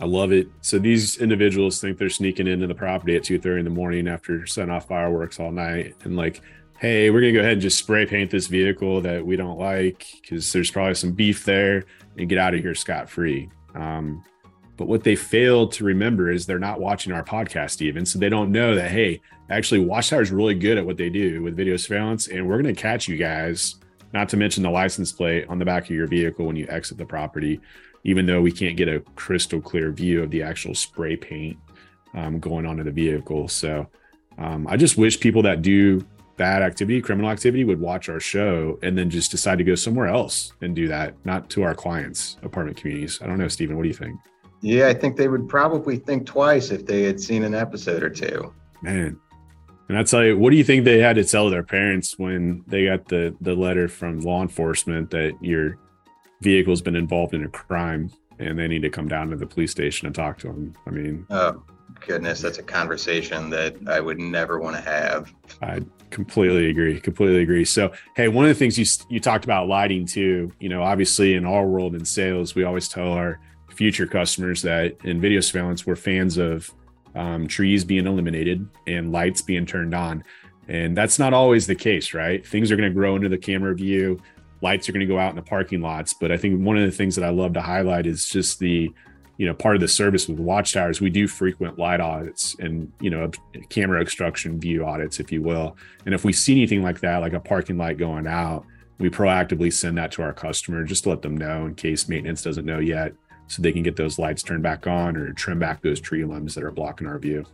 I 0.00 0.06
love 0.06 0.32
it. 0.32 0.48
So 0.60 0.80
these 0.80 1.18
individuals 1.18 1.80
think 1.80 1.98
they're 1.98 2.10
sneaking 2.10 2.48
into 2.48 2.66
the 2.66 2.74
property 2.74 3.14
at 3.14 3.22
2:30 3.22 3.60
in 3.60 3.64
the 3.64 3.70
morning 3.70 4.08
after 4.08 4.44
setting 4.44 4.70
off 4.70 4.88
fireworks 4.88 5.38
all 5.38 5.52
night 5.52 5.94
and 6.02 6.16
like 6.16 6.42
hey, 6.78 7.10
we're 7.10 7.20
gonna 7.20 7.32
go 7.32 7.40
ahead 7.40 7.52
and 7.54 7.62
just 7.62 7.78
spray 7.78 8.04
paint 8.04 8.30
this 8.30 8.48
vehicle 8.48 9.00
that 9.00 9.24
we 9.24 9.36
don't 9.36 9.58
like 9.58 10.06
because 10.20 10.52
there's 10.52 10.70
probably 10.70 10.94
some 10.94 11.12
beef 11.12 11.44
there 11.44 11.84
and 12.18 12.28
get 12.28 12.38
out 12.38 12.54
of 12.54 12.60
here 12.60 12.74
scot 12.74 13.08
free. 13.08 13.48
Um, 13.74 14.22
but 14.76 14.86
what 14.86 15.02
they 15.02 15.16
fail 15.16 15.68
to 15.68 15.84
remember 15.84 16.30
is 16.30 16.44
they're 16.44 16.58
not 16.58 16.80
watching 16.80 17.12
our 17.12 17.24
podcast 17.24 17.80
even, 17.80 18.04
so 18.04 18.18
they 18.18 18.28
don't 18.28 18.52
know 18.52 18.74
that 18.74 18.90
hey, 18.90 19.22
actually, 19.48 19.80
Watchtower 19.80 20.20
is 20.20 20.30
really 20.30 20.54
good 20.54 20.76
at 20.76 20.84
what 20.84 20.98
they 20.98 21.08
do 21.08 21.42
with 21.42 21.56
video 21.56 21.76
surveillance, 21.76 22.28
and 22.28 22.46
we're 22.46 22.60
gonna 22.60 22.74
catch 22.74 23.08
you 23.08 23.16
guys. 23.16 23.76
Not 24.12 24.28
to 24.30 24.36
mention 24.36 24.62
the 24.62 24.70
license 24.70 25.12
plate 25.12 25.46
on 25.48 25.58
the 25.58 25.64
back 25.64 25.84
of 25.84 25.90
your 25.90 26.06
vehicle 26.06 26.46
when 26.46 26.56
you 26.56 26.66
exit 26.68 26.96
the 26.96 27.04
property, 27.04 27.60
even 28.04 28.24
though 28.24 28.40
we 28.40 28.52
can't 28.52 28.76
get 28.76 28.88
a 28.88 29.00
crystal 29.14 29.60
clear 29.60 29.90
view 29.90 30.22
of 30.22 30.30
the 30.30 30.42
actual 30.42 30.74
spray 30.74 31.16
paint 31.16 31.58
um, 32.14 32.38
going 32.38 32.66
on 32.66 32.78
in 32.78 32.86
the 32.86 32.92
vehicle. 32.92 33.48
So 33.48 33.88
um, 34.38 34.66
I 34.68 34.76
just 34.76 34.96
wish 34.96 35.18
people 35.18 35.42
that 35.42 35.60
do 35.60 36.06
bad 36.36 36.62
activity, 36.62 37.00
criminal 37.00 37.30
activity, 37.30 37.64
would 37.64 37.80
watch 37.80 38.08
our 38.08 38.20
show 38.20 38.78
and 38.82 38.96
then 38.96 39.10
just 39.10 39.30
decide 39.30 39.58
to 39.58 39.64
go 39.64 39.74
somewhere 39.74 40.06
else 40.06 40.52
and 40.60 40.74
do 40.74 40.88
that, 40.88 41.14
not 41.24 41.48
to 41.50 41.62
our 41.62 41.74
clients' 41.74 42.36
apartment 42.42 42.76
communities. 42.76 43.20
I 43.22 43.26
don't 43.26 43.38
know, 43.38 43.48
Stephen, 43.48 43.76
what 43.76 43.82
do 43.82 43.88
you 43.88 43.94
think? 43.94 44.18
Yeah, 44.60 44.88
I 44.88 44.94
think 44.94 45.16
they 45.16 45.28
would 45.28 45.48
probably 45.48 45.98
think 45.98 46.26
twice 46.26 46.70
if 46.70 46.86
they 46.86 47.02
had 47.02 47.20
seen 47.20 47.44
an 47.44 47.54
episode 47.54 48.02
or 48.02 48.10
two. 48.10 48.52
Man. 48.82 49.18
And 49.88 49.96
I 49.96 50.02
tell 50.02 50.24
you, 50.24 50.36
what 50.36 50.50
do 50.50 50.56
you 50.56 50.64
think 50.64 50.84
they 50.84 50.98
had 50.98 51.16
to 51.16 51.24
tell 51.24 51.48
their 51.48 51.62
parents 51.62 52.18
when 52.18 52.64
they 52.66 52.86
got 52.86 53.06
the 53.06 53.36
the 53.40 53.54
letter 53.54 53.86
from 53.86 54.20
law 54.20 54.42
enforcement 54.42 55.10
that 55.10 55.32
your 55.40 55.78
vehicle's 56.42 56.82
been 56.82 56.96
involved 56.96 57.34
in 57.34 57.44
a 57.44 57.48
crime 57.48 58.10
and 58.40 58.58
they 58.58 58.66
need 58.66 58.82
to 58.82 58.90
come 58.90 59.06
down 59.06 59.30
to 59.30 59.36
the 59.36 59.46
police 59.46 59.70
station 59.70 60.06
and 60.06 60.14
talk 60.14 60.38
to 60.38 60.48
them? 60.48 60.74
I 60.88 60.90
mean, 60.90 61.24
oh 61.30 61.62
goodness, 62.00 62.40
that's 62.40 62.58
a 62.58 62.62
conversation 62.62 63.50
that 63.50 63.76
I 63.86 64.00
would 64.00 64.18
never 64.18 64.58
want 64.60 64.76
to 64.76 64.82
have. 64.82 65.32
I 65.62 65.80
completely 66.10 66.70
agree. 66.70 67.00
Completely 67.00 67.42
agree. 67.42 67.64
So, 67.64 67.92
hey, 68.14 68.28
one 68.28 68.44
of 68.44 68.48
the 68.48 68.54
things 68.54 68.78
you 68.78 68.86
you 69.08 69.20
talked 69.20 69.44
about 69.44 69.68
lighting 69.68 70.06
too. 70.06 70.52
You 70.60 70.68
know, 70.68 70.82
obviously 70.82 71.34
in 71.34 71.44
our 71.44 71.66
world 71.66 71.94
in 71.94 72.04
sales, 72.04 72.54
we 72.54 72.64
always 72.64 72.88
tell 72.88 73.12
our 73.12 73.40
future 73.68 74.06
customers 74.06 74.62
that 74.62 74.96
in 75.04 75.20
video 75.20 75.40
surveillance, 75.40 75.86
we're 75.86 75.96
fans 75.96 76.38
of 76.38 76.72
um, 77.14 77.46
trees 77.46 77.84
being 77.84 78.06
eliminated 78.06 78.66
and 78.86 79.12
lights 79.12 79.42
being 79.42 79.66
turned 79.66 79.94
on. 79.94 80.24
And 80.68 80.96
that's 80.96 81.18
not 81.18 81.32
always 81.32 81.66
the 81.66 81.74
case, 81.74 82.12
right? 82.12 82.46
Things 82.46 82.72
are 82.72 82.76
going 82.76 82.88
to 82.88 82.94
grow 82.94 83.16
into 83.16 83.28
the 83.28 83.38
camera 83.38 83.74
view. 83.74 84.20
Lights 84.62 84.88
are 84.88 84.92
going 84.92 85.06
to 85.06 85.06
go 85.06 85.18
out 85.18 85.30
in 85.30 85.36
the 85.36 85.42
parking 85.42 85.80
lots. 85.80 86.14
But 86.14 86.32
I 86.32 86.36
think 86.36 86.60
one 86.60 86.76
of 86.76 86.84
the 86.84 86.96
things 86.96 87.14
that 87.16 87.24
I 87.24 87.30
love 87.30 87.52
to 87.54 87.62
highlight 87.62 88.06
is 88.06 88.28
just 88.28 88.58
the 88.58 88.92
you 89.38 89.46
know 89.46 89.54
part 89.54 89.76
of 89.76 89.80
the 89.80 89.88
service 89.88 90.28
with 90.28 90.38
watchtowers 90.38 91.00
we 91.00 91.10
do 91.10 91.28
frequent 91.28 91.78
light 91.78 92.00
audits 92.00 92.56
and 92.58 92.90
you 93.00 93.10
know 93.10 93.30
camera 93.68 94.00
obstruction 94.00 94.58
view 94.58 94.84
audits 94.84 95.20
if 95.20 95.30
you 95.30 95.42
will. 95.42 95.76
And 96.04 96.14
if 96.14 96.24
we 96.24 96.32
see 96.32 96.52
anything 96.52 96.82
like 96.82 97.00
that 97.00 97.18
like 97.18 97.32
a 97.32 97.40
parking 97.40 97.78
light 97.78 97.98
going 97.98 98.26
out 98.26 98.64
we 98.98 99.10
proactively 99.10 99.72
send 99.72 99.98
that 99.98 100.10
to 100.12 100.22
our 100.22 100.32
customer 100.32 100.82
just 100.84 101.04
to 101.04 101.10
let 101.10 101.22
them 101.22 101.36
know 101.36 101.66
in 101.66 101.74
case 101.74 102.08
maintenance 102.08 102.42
doesn't 102.42 102.64
know 102.64 102.78
yet 102.78 103.12
so 103.48 103.62
they 103.62 103.72
can 103.72 103.82
get 103.82 103.96
those 103.96 104.18
lights 104.18 104.42
turned 104.42 104.62
back 104.62 104.86
on 104.86 105.16
or 105.16 105.32
trim 105.32 105.58
back 105.58 105.82
those 105.82 106.00
tree 106.00 106.24
limbs 106.24 106.54
that 106.54 106.64
are 106.64 106.72
blocking 106.72 107.06
our 107.06 107.18
view 107.18 107.44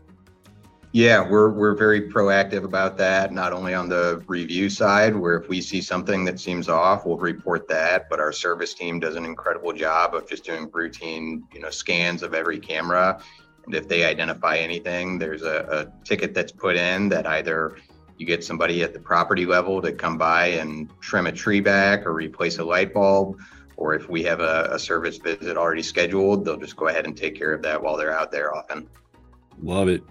yeah, 0.92 1.26
we're 1.26 1.48
we're 1.48 1.74
very 1.74 2.02
proactive 2.10 2.64
about 2.64 2.98
that. 2.98 3.32
Not 3.32 3.54
only 3.54 3.72
on 3.72 3.88
the 3.88 4.22
review 4.26 4.68
side, 4.68 5.16
where 5.16 5.38
if 5.38 5.48
we 5.48 5.62
see 5.62 5.80
something 5.80 6.24
that 6.26 6.38
seems 6.38 6.68
off, 6.68 7.06
we'll 7.06 7.16
report 7.16 7.66
that. 7.68 8.10
But 8.10 8.20
our 8.20 8.30
service 8.30 8.74
team 8.74 9.00
does 9.00 9.16
an 9.16 9.24
incredible 9.24 9.72
job 9.72 10.14
of 10.14 10.28
just 10.28 10.44
doing 10.44 10.68
routine, 10.70 11.44
you 11.52 11.60
know, 11.60 11.70
scans 11.70 12.22
of 12.22 12.34
every 12.34 12.60
camera. 12.60 13.22
And 13.64 13.74
if 13.74 13.88
they 13.88 14.04
identify 14.04 14.58
anything, 14.58 15.18
there's 15.18 15.42
a, 15.42 15.66
a 15.70 16.04
ticket 16.04 16.34
that's 16.34 16.52
put 16.52 16.76
in 16.76 17.08
that 17.08 17.26
either 17.26 17.78
you 18.18 18.26
get 18.26 18.44
somebody 18.44 18.82
at 18.82 18.92
the 18.92 19.00
property 19.00 19.46
level 19.46 19.80
to 19.80 19.92
come 19.92 20.18
by 20.18 20.46
and 20.46 20.90
trim 21.00 21.26
a 21.26 21.32
tree 21.32 21.60
back 21.60 22.04
or 22.04 22.12
replace 22.12 22.58
a 22.58 22.64
light 22.64 22.92
bulb, 22.92 23.40
or 23.76 23.94
if 23.94 24.10
we 24.10 24.22
have 24.24 24.40
a, 24.40 24.68
a 24.72 24.78
service 24.78 25.16
visit 25.16 25.56
already 25.56 25.82
scheduled, 25.82 26.44
they'll 26.44 26.58
just 26.58 26.76
go 26.76 26.88
ahead 26.88 27.06
and 27.06 27.16
take 27.16 27.34
care 27.34 27.54
of 27.54 27.62
that 27.62 27.82
while 27.82 27.96
they're 27.96 28.12
out 28.12 28.30
there 28.30 28.54
often. 28.54 28.86
Love 29.62 29.88
it. 29.88 30.02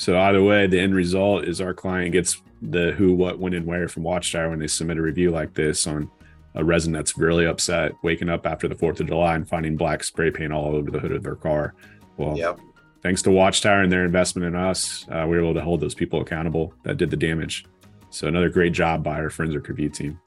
So 0.00 0.18
either 0.18 0.42
way, 0.42 0.66
the 0.66 0.80
end 0.80 0.94
result 0.94 1.44
is 1.44 1.60
our 1.60 1.74
client 1.74 2.12
gets 2.12 2.40
the 2.62 2.92
who, 2.92 3.12
what, 3.12 3.38
when, 3.38 3.52
and 3.52 3.66
where 3.66 3.86
from 3.86 4.02
Watchtower 4.02 4.48
when 4.48 4.58
they 4.58 4.66
submit 4.66 4.96
a 4.96 5.02
review 5.02 5.30
like 5.30 5.52
this 5.52 5.86
on 5.86 6.10
a 6.54 6.64
resident 6.64 6.96
that's 6.96 7.18
really 7.18 7.44
upset, 7.44 7.92
waking 8.02 8.30
up 8.30 8.46
after 8.46 8.66
the 8.66 8.74
Fourth 8.74 8.98
of 9.00 9.08
July 9.08 9.34
and 9.34 9.46
finding 9.46 9.76
black 9.76 10.02
spray 10.02 10.30
paint 10.30 10.54
all 10.54 10.74
over 10.74 10.90
the 10.90 10.98
hood 10.98 11.12
of 11.12 11.22
their 11.22 11.34
car. 11.34 11.74
Well, 12.16 12.34
yep. 12.34 12.58
thanks 13.02 13.20
to 13.22 13.30
Watchtower 13.30 13.82
and 13.82 13.92
their 13.92 14.06
investment 14.06 14.46
in 14.46 14.54
us, 14.54 15.04
uh, 15.10 15.26
we 15.28 15.36
were 15.36 15.42
able 15.42 15.52
to 15.52 15.60
hold 15.60 15.82
those 15.82 15.94
people 15.94 16.22
accountable 16.22 16.72
that 16.84 16.96
did 16.96 17.10
the 17.10 17.16
damage. 17.18 17.66
So 18.08 18.26
another 18.26 18.48
great 18.48 18.72
job 18.72 19.04
by 19.04 19.16
our 19.16 19.28
Forensic 19.28 19.68
Review 19.68 19.90
team. 19.90 20.18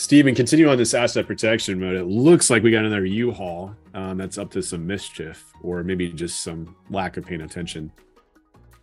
Stephen, 0.00 0.34
continue 0.34 0.66
on 0.66 0.78
this 0.78 0.94
asset 0.94 1.26
protection 1.26 1.78
mode. 1.78 1.94
It 1.94 2.06
looks 2.06 2.48
like 2.48 2.62
we 2.62 2.70
got 2.70 2.86
another 2.86 3.04
U-Haul 3.04 3.76
um, 3.92 4.16
that's 4.16 4.38
up 4.38 4.50
to 4.52 4.62
some 4.62 4.86
mischief, 4.86 5.52
or 5.62 5.84
maybe 5.84 6.10
just 6.10 6.40
some 6.40 6.74
lack 6.88 7.18
of 7.18 7.26
paying 7.26 7.42
attention. 7.42 7.92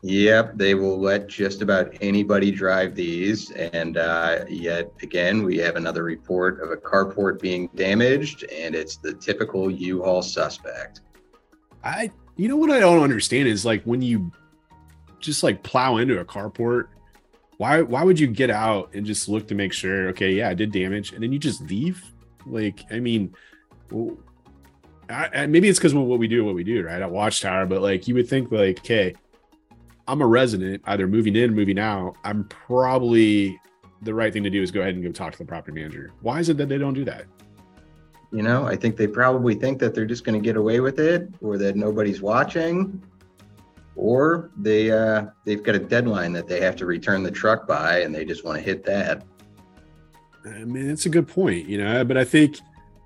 Yep, 0.03 0.57
they 0.57 0.75
will 0.75 0.99
let 0.99 1.27
just 1.27 1.63
about 1.63 1.91
anybody 2.01 2.51
drive 2.51 2.93
these. 2.93 3.49
And 3.49 3.97
uh, 3.97 4.45
yet 4.47 4.91
again, 5.01 5.41
we 5.41 5.57
have 5.57 5.75
another 5.75 6.03
report 6.03 6.61
of 6.61 6.69
a 6.69 6.77
carport 6.77 7.41
being 7.41 7.67
damaged, 7.73 8.43
and 8.53 8.75
it's 8.75 8.97
the 8.97 9.15
typical 9.15 9.71
U-Haul 9.71 10.21
suspect. 10.21 11.01
I, 11.83 12.11
you 12.35 12.47
know 12.47 12.57
what 12.57 12.69
I 12.69 12.79
don't 12.79 13.01
understand 13.01 13.47
is 13.47 13.65
like 13.65 13.81
when 13.85 14.03
you 14.03 14.31
just 15.19 15.41
like 15.41 15.63
plow 15.63 15.97
into 15.97 16.19
a 16.19 16.25
carport, 16.25 16.89
why 17.57 17.81
why 17.81 18.03
would 18.03 18.19
you 18.19 18.27
get 18.27 18.49
out 18.49 18.93
and 18.93 19.05
just 19.05 19.27
look 19.27 19.47
to 19.47 19.55
make 19.55 19.73
sure? 19.73 20.09
Okay, 20.09 20.33
yeah, 20.33 20.49
I 20.49 20.53
did 20.53 20.71
damage, 20.71 21.13
and 21.13 21.21
then 21.21 21.31
you 21.31 21.39
just 21.39 21.61
leave. 21.61 22.03
Like, 22.45 22.85
I 22.91 22.99
mean, 22.99 23.33
I, 25.09 25.29
I, 25.33 25.45
maybe 25.47 25.67
it's 25.67 25.79
because 25.79 25.93
what 25.93 26.19
we 26.19 26.27
do, 26.27 26.45
what 26.45 26.55
we 26.55 26.63
do, 26.63 26.83
right? 26.83 27.01
At 27.01 27.11
Watchtower, 27.11 27.65
but 27.65 27.81
like 27.81 28.07
you 28.07 28.13
would 28.15 28.29
think, 28.29 28.51
like, 28.51 28.79
okay, 28.79 29.15
I'm 30.07 30.21
a 30.21 30.27
resident, 30.27 30.81
either 30.85 31.07
moving 31.07 31.35
in, 31.35 31.53
moving 31.53 31.79
out. 31.79 32.15
I'm 32.23 32.45
probably 32.45 33.59
the 34.03 34.13
right 34.13 34.31
thing 34.31 34.43
to 34.43 34.49
do 34.49 34.61
is 34.61 34.71
go 34.71 34.81
ahead 34.81 34.93
and 34.93 35.03
go 35.03 35.11
talk 35.11 35.33
to 35.33 35.37
the 35.37 35.45
property 35.45 35.73
manager. 35.73 36.11
Why 36.21 36.39
is 36.39 36.49
it 36.49 36.57
that 36.57 36.69
they 36.69 36.77
don't 36.77 36.93
do 36.93 37.03
that? 37.05 37.25
You 38.31 38.43
know, 38.43 38.65
I 38.65 38.75
think 38.75 38.97
they 38.97 39.07
probably 39.07 39.55
think 39.55 39.79
that 39.79 39.95
they're 39.95 40.05
just 40.05 40.23
going 40.23 40.39
to 40.39 40.43
get 40.43 40.57
away 40.57 40.79
with 40.79 40.99
it, 40.99 41.29
or 41.41 41.57
that 41.57 41.75
nobody's 41.75 42.21
watching, 42.21 43.01
or 43.97 44.51
they 44.55 44.91
uh, 44.91 45.25
they've 45.43 45.63
got 45.63 45.75
a 45.75 45.79
deadline 45.79 46.31
that 46.33 46.47
they 46.47 46.61
have 46.61 46.75
to 46.77 46.85
return 46.85 47.23
the 47.23 47.31
truck 47.31 47.67
by, 47.67 48.01
and 48.01 48.15
they 48.15 48.23
just 48.23 48.45
want 48.45 48.57
to 48.57 48.63
hit 48.63 48.85
that. 48.85 49.23
I 50.45 50.63
mean, 50.63 50.89
it's 50.89 51.05
a 51.05 51.09
good 51.09 51.27
point, 51.27 51.67
you 51.67 51.77
know, 51.77 52.05
but 52.05 52.15
I 52.15 52.23
think 52.23 52.59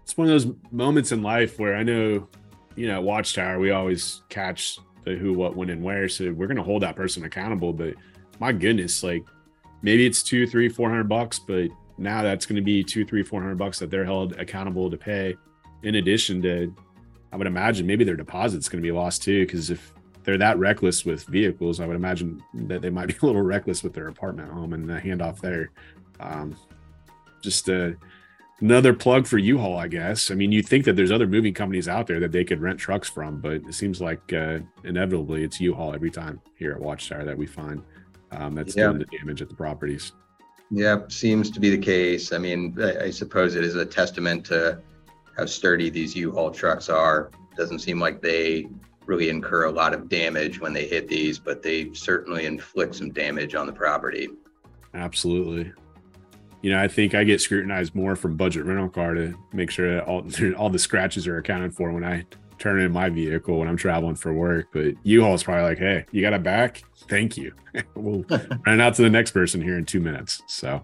it's 0.04 0.16
one 0.16 0.28
of 0.28 0.32
those 0.32 0.54
moments 0.72 1.12
in 1.12 1.24
life 1.24 1.58
where 1.58 1.76
I 1.76 1.82
know, 1.82 2.28
you 2.76 2.88
know, 2.88 2.96
at 2.96 3.04
Watchtower, 3.04 3.58
we 3.58 3.72
always 3.72 4.22
catch 4.30 4.78
the 5.06 5.16
who, 5.16 5.34
what, 5.34 5.56
when, 5.56 5.72
and 5.72 5.82
where. 5.82 6.08
So 6.08 6.32
we're 6.34 6.46
going 6.46 6.58
to 6.58 6.64
hold 6.64 6.84
that 6.84 6.96
person 6.96 7.24
accountable. 7.24 7.74
But 7.74 7.96
my 8.40 8.52
goodness, 8.52 9.02
like 9.02 9.24
maybe 9.82 10.06
it's 10.06 10.22
two, 10.22 10.46
three, 10.46 10.70
four 10.70 10.90
hundred 10.90 11.10
bucks, 11.10 11.40
but 11.40 11.70
now 11.98 12.22
that's 12.22 12.46
going 12.46 12.58
to 12.58 12.62
be 12.62 12.84
two, 12.84 13.06
three, 13.06 13.24
four 13.24 13.42
hundred 13.42 13.58
bucks 13.58 13.80
that 13.80 13.90
they're 13.90 14.06
held 14.06 14.34
accountable 14.34 14.92
to 14.92 14.98
pay. 14.98 15.36
In 15.84 15.96
addition 15.96 16.42
to, 16.44 16.76
I 17.32 17.38
would 17.38 17.48
imagine 17.48 17.88
maybe 17.88 18.04
their 18.04 18.18
deposit's 18.18 18.70
going 18.70 18.84
to 18.84 18.88
be 18.88 18.92
lost 18.92 19.24
too, 19.24 19.46
because 19.46 19.72
if 19.72 19.94
they're 20.24 20.38
that 20.38 20.58
reckless 20.60 21.06
with 21.06 21.26
vehicles, 21.26 21.80
I 21.80 21.88
would 21.88 21.96
imagine 21.96 22.44
that 22.54 22.82
they 22.82 22.90
might 22.90 23.08
be 23.08 23.16
a 23.22 23.26
little 23.26 23.42
reckless 23.42 23.84
with 23.84 23.94
their 23.94 24.08
apartment 24.08 24.52
home 24.52 24.74
and 24.74 24.88
the 24.88 25.00
handoff 25.00 25.40
there. 25.40 25.72
Um, 26.20 26.56
just 27.42 27.70
uh, 27.70 27.92
another 28.60 28.94
plug 28.94 29.26
for 29.26 29.38
U-Haul, 29.38 29.78
I 29.78 29.88
guess. 29.88 30.32
I 30.32 30.36
mean, 30.36 30.52
you 30.52 30.62
think 30.62 30.86
that 30.86 30.96
there's 30.96 31.12
other 31.12 31.28
moving 31.28 31.54
companies 31.54 31.88
out 31.88 32.08
there 32.08 32.20
that 32.20 32.32
they 32.32 32.44
could 32.44 32.62
rent 32.62 32.80
trucks 32.80 33.10
from, 33.10 33.42
but 33.42 33.54
it 33.54 33.74
seems 33.74 34.00
like 34.00 34.32
uh, 34.34 34.60
inevitably 34.84 35.44
it's 35.44 35.60
U-Haul 35.60 35.94
every 35.94 36.12
time 36.12 36.40
here 36.56 36.72
at 36.72 36.80
Watchtower 36.80 37.26
that 37.26 37.38
we 37.38 37.48
find 37.48 37.84
um, 38.32 38.56
that's 38.56 38.76
yeah. 38.76 38.88
doing 38.88 39.00
the 39.00 39.18
damage 39.18 39.42
at 39.42 39.50
the 39.50 39.56
properties. 39.56 40.14
Yeah, 40.70 41.00
seems 41.10 41.52
to 41.52 41.60
be 41.60 41.70
the 41.70 41.78
case. 41.78 42.32
I 42.32 42.38
mean, 42.38 42.78
I, 42.80 43.06
I 43.06 43.10
suppose 43.10 43.56
it 43.56 43.64
is 43.64 43.76
a 43.76 43.86
testament 43.86 44.46
to 44.46 44.82
how 45.36 45.46
sturdy 45.46 45.90
these 45.90 46.16
U-Haul 46.16 46.52
trucks 46.52 46.88
are. 46.88 47.32
Doesn't 47.58 47.80
seem 47.80 48.00
like 48.00 48.22
they 48.22 48.70
really 49.12 49.30
incur 49.30 49.66
a 49.66 49.72
lot 49.72 49.94
of 49.94 50.10
damage 50.10 50.60
when 50.60 50.74
they 50.74 50.88
hit 50.88 51.08
these, 51.08 51.38
but 51.38 51.62
they 51.62 51.94
certainly 51.94 52.46
inflict 52.46 52.96
some 52.96 53.12
damage 53.12 53.56
on 53.56 53.66
the 53.68 53.74
property. 53.74 54.30
Absolutely 54.94 55.72
you 56.62 56.70
know, 56.72 56.80
I 56.80 56.88
think 56.88 57.16
I 57.16 57.24
get 57.24 57.42
scrutinized 57.42 57.96
more 57.96 58.16
from 58.16 58.38
budget 58.38 58.66
rental 58.66 58.90
car 58.90 59.16
to 59.16 59.34
make 59.52 59.72
sure 59.72 59.96
that 59.96 60.04
all 60.06 60.24
all 60.58 60.70
the 60.70 60.80
scratches 60.80 61.28
are 61.28 61.38
accounted 61.38 61.74
for 61.74 61.92
when 61.92 62.04
I 62.04 62.26
turn 62.60 62.80
in 62.80 62.92
my 62.92 63.10
vehicle 63.10 63.58
when 63.58 63.68
I'm 63.68 63.78
traveling 63.78 64.16
for 64.16 64.34
work. 64.34 64.68
But 64.72 64.94
U-Haul 65.04 65.34
is 65.34 65.44
probably 65.44 65.64
like, 65.64 65.80
hey, 65.80 66.06
you 66.12 66.22
got 66.22 66.36
a 66.36 66.40
back? 66.40 66.84
Thank 67.10 67.36
you. 67.36 67.54
we'll 67.96 68.24
run 68.66 68.80
out 68.80 68.94
to 68.96 69.02
the 69.02 69.10
next 69.10 69.32
person 69.32 69.62
here 69.62 69.78
in 69.78 69.86
two 69.86 70.00
minutes. 70.00 70.44
So 70.48 70.84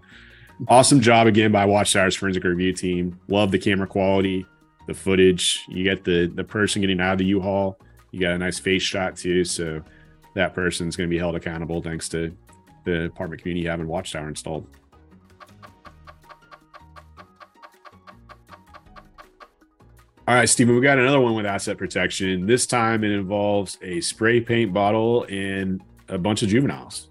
awesome 0.67 0.99
job 0.99 1.27
again 1.27 1.51
by 1.51 1.65
Watchtower's 1.65 2.15
forensic 2.15 2.43
review 2.43 2.73
team. 2.73 3.19
Love 3.27 3.51
the 3.51 3.59
camera 3.59 3.85
quality, 3.85 4.45
the 4.87 4.95
footage. 4.95 5.63
You 5.67 5.83
get 5.83 6.03
the 6.03 6.25
the 6.33 6.43
person 6.43 6.81
getting 6.81 6.99
out 6.99 7.13
of 7.13 7.17
the 7.19 7.25
U-Haul. 7.25 7.79
You 8.11 8.19
got 8.19 8.31
a 8.31 8.37
nice 8.37 8.59
face 8.59 8.83
shot 8.83 9.15
too. 9.17 9.43
So 9.43 9.81
that 10.33 10.53
person's 10.53 10.95
going 10.95 11.09
to 11.09 11.13
be 11.13 11.17
held 11.17 11.35
accountable 11.35 11.81
thanks 11.81 12.07
to 12.09 12.35
the 12.85 13.05
apartment 13.05 13.41
community 13.41 13.67
having 13.67 13.87
Watchtower 13.87 14.27
installed. 14.29 14.67
All 20.27 20.35
right, 20.35 20.49
Stephen, 20.49 20.75
we 20.75 20.81
got 20.81 20.99
another 20.99 21.21
one 21.21 21.35
with 21.35 21.45
asset 21.45 21.77
protection. 21.77 22.45
This 22.45 22.67
time 22.67 23.05
it 23.05 23.11
involves 23.11 23.77
a 23.81 24.01
spray 24.01 24.41
paint 24.41 24.73
bottle 24.73 25.25
and 25.29 25.81
a 26.09 26.17
bunch 26.17 26.43
of 26.43 26.49
juveniles. 26.49 27.06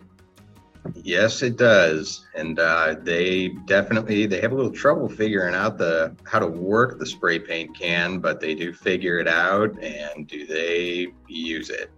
Yes, 1.06 1.40
it 1.42 1.56
does, 1.56 2.26
and 2.34 2.58
uh, 2.58 2.96
they 3.00 3.50
definitely 3.66 4.26
they 4.26 4.40
have 4.40 4.50
a 4.50 4.56
little 4.56 4.72
trouble 4.72 5.08
figuring 5.08 5.54
out 5.54 5.78
the 5.78 6.16
how 6.24 6.40
to 6.40 6.48
work 6.48 6.98
the 6.98 7.06
spray 7.06 7.38
paint 7.38 7.78
can, 7.78 8.18
but 8.18 8.40
they 8.40 8.56
do 8.56 8.72
figure 8.72 9.20
it 9.20 9.28
out. 9.28 9.80
And 9.80 10.26
do 10.26 10.44
they 10.44 11.06
use 11.28 11.70
it? 11.70 11.92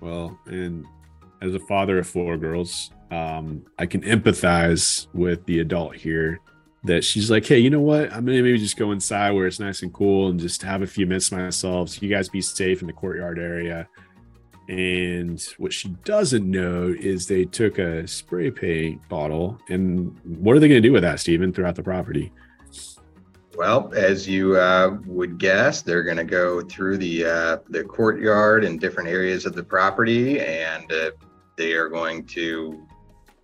Well, 0.00 0.38
and 0.46 0.86
as 1.40 1.56
a 1.56 1.58
father 1.58 1.98
of 1.98 2.06
four 2.06 2.36
girls, 2.36 2.92
um, 3.10 3.64
I 3.76 3.86
can 3.86 4.02
empathize 4.02 5.08
with 5.12 5.44
the 5.46 5.58
adult 5.58 5.96
here 5.96 6.38
that 6.84 7.02
she's 7.02 7.28
like, 7.28 7.44
hey, 7.44 7.58
you 7.58 7.70
know 7.70 7.80
what? 7.80 8.04
I'm 8.12 8.24
gonna 8.24 8.40
maybe 8.40 8.56
just 8.56 8.76
go 8.76 8.92
inside 8.92 9.32
where 9.32 9.48
it's 9.48 9.58
nice 9.58 9.82
and 9.82 9.92
cool 9.92 10.28
and 10.28 10.38
just 10.38 10.62
have 10.62 10.82
a 10.82 10.86
few 10.86 11.06
minutes 11.06 11.32
myself. 11.32 11.88
So 11.88 11.98
you 12.00 12.08
guys 12.08 12.28
be 12.28 12.40
safe 12.40 12.82
in 12.82 12.86
the 12.86 12.92
courtyard 12.92 13.40
area. 13.40 13.88
And 14.68 15.42
what 15.58 15.72
she 15.72 15.88
doesn't 16.04 16.48
know 16.48 16.94
is 16.98 17.26
they 17.26 17.44
took 17.44 17.78
a 17.78 18.06
spray 18.06 18.50
paint 18.50 19.06
bottle, 19.08 19.58
and 19.68 20.16
what 20.24 20.56
are 20.56 20.60
they 20.60 20.68
going 20.68 20.82
to 20.82 20.88
do 20.88 20.92
with 20.92 21.02
that, 21.02 21.20
Stephen, 21.20 21.52
throughout 21.52 21.74
the 21.74 21.82
property? 21.82 22.32
Well, 23.54 23.92
as 23.94 24.26
you 24.26 24.56
uh, 24.56 24.96
would 25.04 25.36
guess, 25.38 25.82
they're 25.82 26.04
going 26.04 26.16
to 26.16 26.24
go 26.24 26.62
through 26.62 26.98
the 26.98 27.26
uh, 27.26 27.58
the 27.68 27.84
courtyard 27.84 28.64
and 28.64 28.80
different 28.80 29.10
areas 29.10 29.44
of 29.44 29.54
the 29.54 29.62
property, 29.62 30.40
and 30.40 30.90
uh, 30.90 31.10
they 31.56 31.74
are 31.74 31.88
going 31.88 32.24
to 32.26 32.86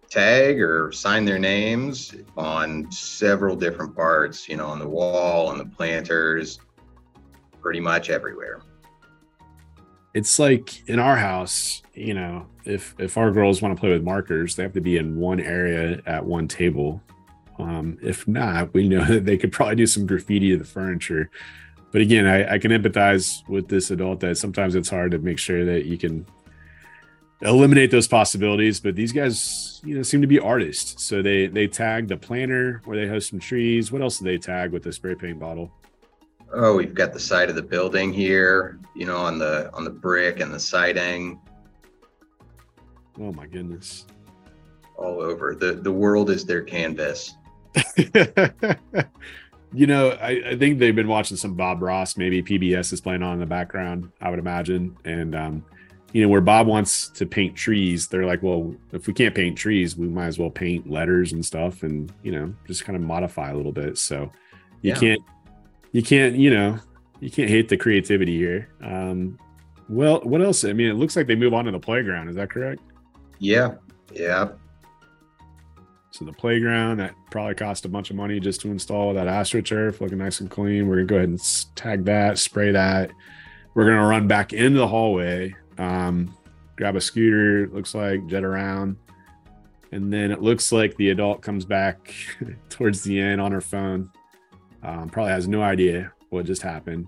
tag 0.09 0.61
or 0.61 0.91
sign 0.93 1.25
their 1.25 1.39
names 1.39 2.15
on 2.37 2.91
several 2.91 3.55
different 3.55 3.95
parts, 3.95 4.49
you 4.49 4.57
know, 4.57 4.67
on 4.67 4.79
the 4.79 4.89
wall, 4.89 5.49
on 5.49 5.59
the 5.59 5.67
planters, 5.67 6.59
pretty 7.61 7.81
much 7.81 8.09
everywhere. 8.09 8.63
It's 10.15 10.39
like 10.39 10.89
in 10.89 10.99
our 10.99 11.17
house, 11.17 11.83
you 11.95 12.15
know, 12.15 12.47
if 12.65 12.95
if 12.99 13.17
our 13.17 13.31
girls 13.31 13.61
want 13.61 13.77
to 13.77 13.81
play 13.81 13.91
with 13.91 14.03
markers, 14.03 14.57
they 14.57 14.63
have 14.63 14.73
to 14.73 14.81
be 14.81 14.97
in 14.97 15.17
one 15.17 15.41
area 15.41 16.01
at 16.07 16.25
one 16.25 16.49
table. 16.49 17.03
Um, 17.59 17.99
if 18.03 18.27
not, 18.27 18.73
we 18.73 18.89
know 18.89 19.05
that 19.09 19.25
they 19.25 19.37
could 19.37 19.53
probably 19.53 19.77
do 19.77 19.87
some 19.87 20.07
graffiti 20.07 20.51
to 20.51 20.59
the 20.59 20.65
furniture. 20.65 21.31
But 21.91 22.03
again, 22.03 22.27
I, 22.27 22.55
I 22.55 22.59
can 22.59 22.71
empathize 22.71 23.49
with 23.49 23.69
this 23.69 23.91
adult 23.91 24.21
that 24.21 24.37
sometimes 24.37 24.75
it's 24.75 24.91
hard 24.91 25.13
to 25.13 25.19
make 25.19 25.39
sure 25.39 25.65
that 25.65 25.87
you 25.87 25.97
can 25.97 26.27
eliminate 27.41 27.91
those 27.91 28.09
possibilities. 28.09 28.81
But 28.81 28.95
these 28.95 29.13
guys, 29.13 29.81
you 29.85 29.95
know, 29.95 30.03
seem 30.03 30.21
to 30.21 30.27
be 30.27 30.39
artists. 30.39 31.03
So 31.05 31.23
they 31.23 31.47
they 31.47 31.67
tag 31.67 32.09
the 32.09 32.17
planter 32.17 32.83
where 32.85 32.97
they 32.97 33.09
host 33.09 33.31
some 33.31 33.39
trees. 33.39 33.91
What 33.91 34.03
else 34.03 34.19
do 34.19 34.25
they 34.25 34.39
tag 34.39 34.73
with 34.73 34.83
the 34.83 34.93
spray 34.93 35.15
paint 35.15 35.39
bottle? 35.39 35.73
Oh, 36.53 36.77
we've 36.77 36.95
got 36.95 37.13
the 37.13 37.21
side 37.21 37.51
of 37.51 37.57
the 37.57 37.63
building 37.63 38.13
here. 38.13 38.79
You 38.95 39.07
know, 39.07 39.17
on 39.17 39.39
the 39.39 39.71
on 39.75 39.85
the 39.85 39.91
brick 39.91 40.41
and 40.41 40.53
the 40.53 40.61
siding. 40.61 41.41
Oh 43.21 43.33
my 43.33 43.47
goodness! 43.47 44.07
All 44.97 45.21
over 45.21 45.55
the 45.55 45.73
the 45.73 45.93
world 45.93 46.31
is 46.31 46.45
their 46.45 46.63
canvas. 46.63 47.35
you 49.73 49.87
know, 49.87 50.11
I, 50.11 50.43
I, 50.47 50.57
think 50.57 50.79
they've 50.79 50.97
been 50.97 51.07
watching 51.07 51.37
some 51.37 51.55
Bob 51.55 51.83
Ross. 51.83 52.17
Maybe 52.17 52.43
PBS 52.43 52.93
is 52.93 53.01
playing 53.01 53.23
on 53.23 53.35
in 53.35 53.41
the 53.41 53.47
background. 53.47 54.11
I 54.21 54.31
would 54.31 54.39
imagine, 54.39 54.97
and 55.05 55.35
um, 55.37 55.65
you 56.13 56.23
know, 56.23 56.29
where 56.29 56.41
Bob 56.41 56.67
wants 56.67 57.09
to 57.11 57.27
paint 57.27 57.55
trees, 57.55 58.09
they're 58.09 58.25
like, 58.25 58.43
well, 58.43 58.75
if 58.93 59.07
we 59.07 59.13
can't 59.13 59.35
paint 59.35 59.59
trees, 59.59 59.97
we 59.97 60.09
might 60.09 60.27
as 60.27 60.39
well 60.39 60.51
paint 60.51 60.89
letters 60.89 61.33
and 61.33 61.45
stuff 61.45 61.83
and, 61.83 62.13
you 62.23 62.33
know, 62.33 62.55
just 62.67 62.85
kind 62.85 62.97
of 62.97 63.03
modify 63.03 63.51
a 63.51 63.55
little 63.55 63.73
bit. 63.73 63.99
So 63.99 64.31
you 64.81 64.93
yeah. 64.93 64.99
can't, 64.99 65.21
you 65.93 66.03
can't, 66.03 66.37
you 66.37 66.51
know, 66.51 66.79
you 67.21 67.31
can't 67.31 67.49
hate 67.49 67.69
the 67.69 67.77
creativity 67.77 68.37
here. 68.37 68.69
Um, 68.83 69.39
well, 69.89 70.21
what 70.21 70.43
else? 70.43 70.65
I 70.65 70.73
mean, 70.73 70.89
it 70.89 70.95
looks 70.95 71.17
like 71.17 71.27
they 71.27 71.35
move 71.35 71.55
on 71.55 71.65
to 71.65 71.71
the 71.71 71.79
playground. 71.79 72.29
Is 72.29 72.37
that 72.37 72.51
correct? 72.51 72.83
Yeah. 73.39 73.75
Yeah. 74.13 74.51
So 76.11 76.25
the 76.25 76.33
playground 76.33 76.99
that 76.99 77.15
probably 77.31 77.55
cost 77.55 77.85
a 77.85 77.89
bunch 77.89 78.11
of 78.11 78.17
money 78.17 78.41
just 78.41 78.61
to 78.63 78.71
install 78.71 79.15
that 79.15 79.27
astroturf, 79.27 80.01
looking 80.01 80.19
nice 80.19 80.41
and 80.41 80.51
clean. 80.51 80.89
We're 80.89 80.97
gonna 80.97 81.07
go 81.07 81.17
ahead 81.17 81.29
and 81.29 81.41
tag 81.75 82.05
that, 82.07 82.39
spray 82.39 82.73
that. 82.73 83.11
We're 83.75 83.85
gonna 83.85 84.07
run 84.07 84.27
back 84.27 84.53
into 84.53 84.79
the 84.79 84.89
hallway 84.89 85.55
um, 85.79 86.35
grab 86.77 86.97
a 86.97 87.01
scooter, 87.01 87.69
looks 87.73 87.95
like, 87.95 88.27
jet 88.27 88.45
around. 88.45 88.97
And 89.91 90.13
then 90.13 90.31
it 90.31 90.43
looks 90.43 90.71
like 90.71 90.97
the 90.97 91.11
adult 91.11 91.41
comes 91.41 91.65
back 91.65 92.13
towards 92.69 93.03
the 93.03 93.19
end 93.19 93.41
on 93.41 93.53
her 93.53 93.61
phone. 93.61 94.11
Um, 94.83 95.09
probably 95.09 95.33
has 95.33 95.49
no 95.49 95.63
idea 95.63 96.13
what 96.31 96.47
just 96.47 96.63
happened. 96.63 97.07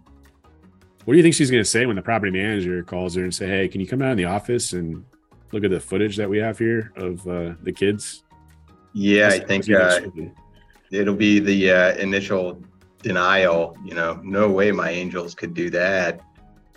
What 1.05 1.15
do 1.15 1.17
you 1.17 1.23
think 1.23 1.35
she's 1.35 1.51
going 1.51 1.63
to 1.63 1.69
say 1.69 1.87
when 1.87 1.97
the 1.97 2.03
property 2.03 2.31
manager 2.31 2.83
calls 2.83 3.15
her 3.15 3.23
and 3.23 3.35
say, 3.35 3.49
"Hey, 3.49 3.69
can 3.69 3.81
you 3.81 3.87
come 3.87 4.01
down 4.01 4.11
in 4.11 4.17
the 4.17 4.27
office 4.27 4.73
and 4.73 5.05
look 5.53 5.65
at 5.65 5.71
the 5.71 5.81
footage 5.81 6.17
that 6.17 6.29
we 6.29 6.39
have 6.39 6.59
here 6.59 6.93
of 6.97 7.27
uh, 7.27 7.55
the 7.63 7.73
kids?" 7.73 8.25
Yeah, 8.93 9.29
I 9.29 9.39
think 9.39 9.71
uh, 9.71 10.01
it'll 10.91 11.15
be 11.15 11.39
the 11.39 11.71
uh, 11.71 11.95
initial 11.95 12.63
denial. 13.03 13.77
You 13.85 13.95
know, 13.95 14.21
no 14.23 14.51
way 14.51 14.73
my 14.73 14.91
angels 14.91 15.35
could 15.35 15.55
do 15.55 15.71
that 15.71 16.21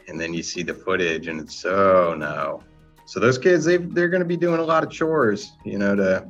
and 0.08 0.20
then 0.20 0.34
you 0.34 0.44
see 0.44 0.64
the 0.64 0.74
footage 0.74 1.28
and 1.28 1.40
it's 1.40 1.66
oh 1.66 2.16
no. 2.18 2.62
So 3.06 3.20
those 3.20 3.38
kids 3.38 3.66
they 3.66 3.78
they're 3.78 4.10
going 4.10 4.22
to 4.22 4.28
be 4.28 4.38
doing 4.38 4.60
a 4.60 4.64
lot 4.64 4.84
of 4.84 4.90
chores, 4.90 5.54
you 5.66 5.78
know, 5.78 5.96
to, 5.96 6.30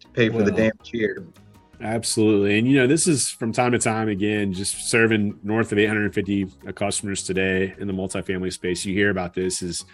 to 0.00 0.08
pay 0.08 0.28
for 0.28 0.36
well, 0.36 0.44
the 0.44 0.52
damage 0.52 0.90
here. 0.90 1.26
Absolutely. 1.80 2.58
And, 2.58 2.66
you 2.66 2.78
know, 2.78 2.86
this 2.86 3.06
is 3.06 3.28
from 3.28 3.52
time 3.52 3.72
to 3.72 3.78
time, 3.78 4.08
again, 4.08 4.52
just 4.52 4.88
serving 4.88 5.38
north 5.42 5.72
of 5.72 5.78
850 5.78 6.46
customers 6.74 7.22
today 7.22 7.74
in 7.78 7.86
the 7.86 7.92
multifamily 7.92 8.52
space. 8.52 8.84
You 8.84 8.94
hear 8.94 9.10
about 9.10 9.34
this 9.34 9.62
is, 9.62 9.84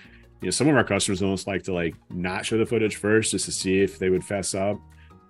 you 0.40 0.47
know, 0.47 0.51
some 0.51 0.68
of 0.68 0.77
our 0.77 0.85
customers 0.85 1.23
almost 1.23 1.47
like 1.47 1.64
to 1.64 1.73
like 1.73 1.95
not 2.11 2.47
show 2.47 2.57
the 2.59 2.66
footage 2.66 2.97
first 2.97 3.33
just 3.33 3.47
to 3.47 3.53
see 3.53 3.81
if 3.81 3.99
they 3.99 4.11
would 4.11 4.25
fess 4.25 4.55
up. 4.55 4.81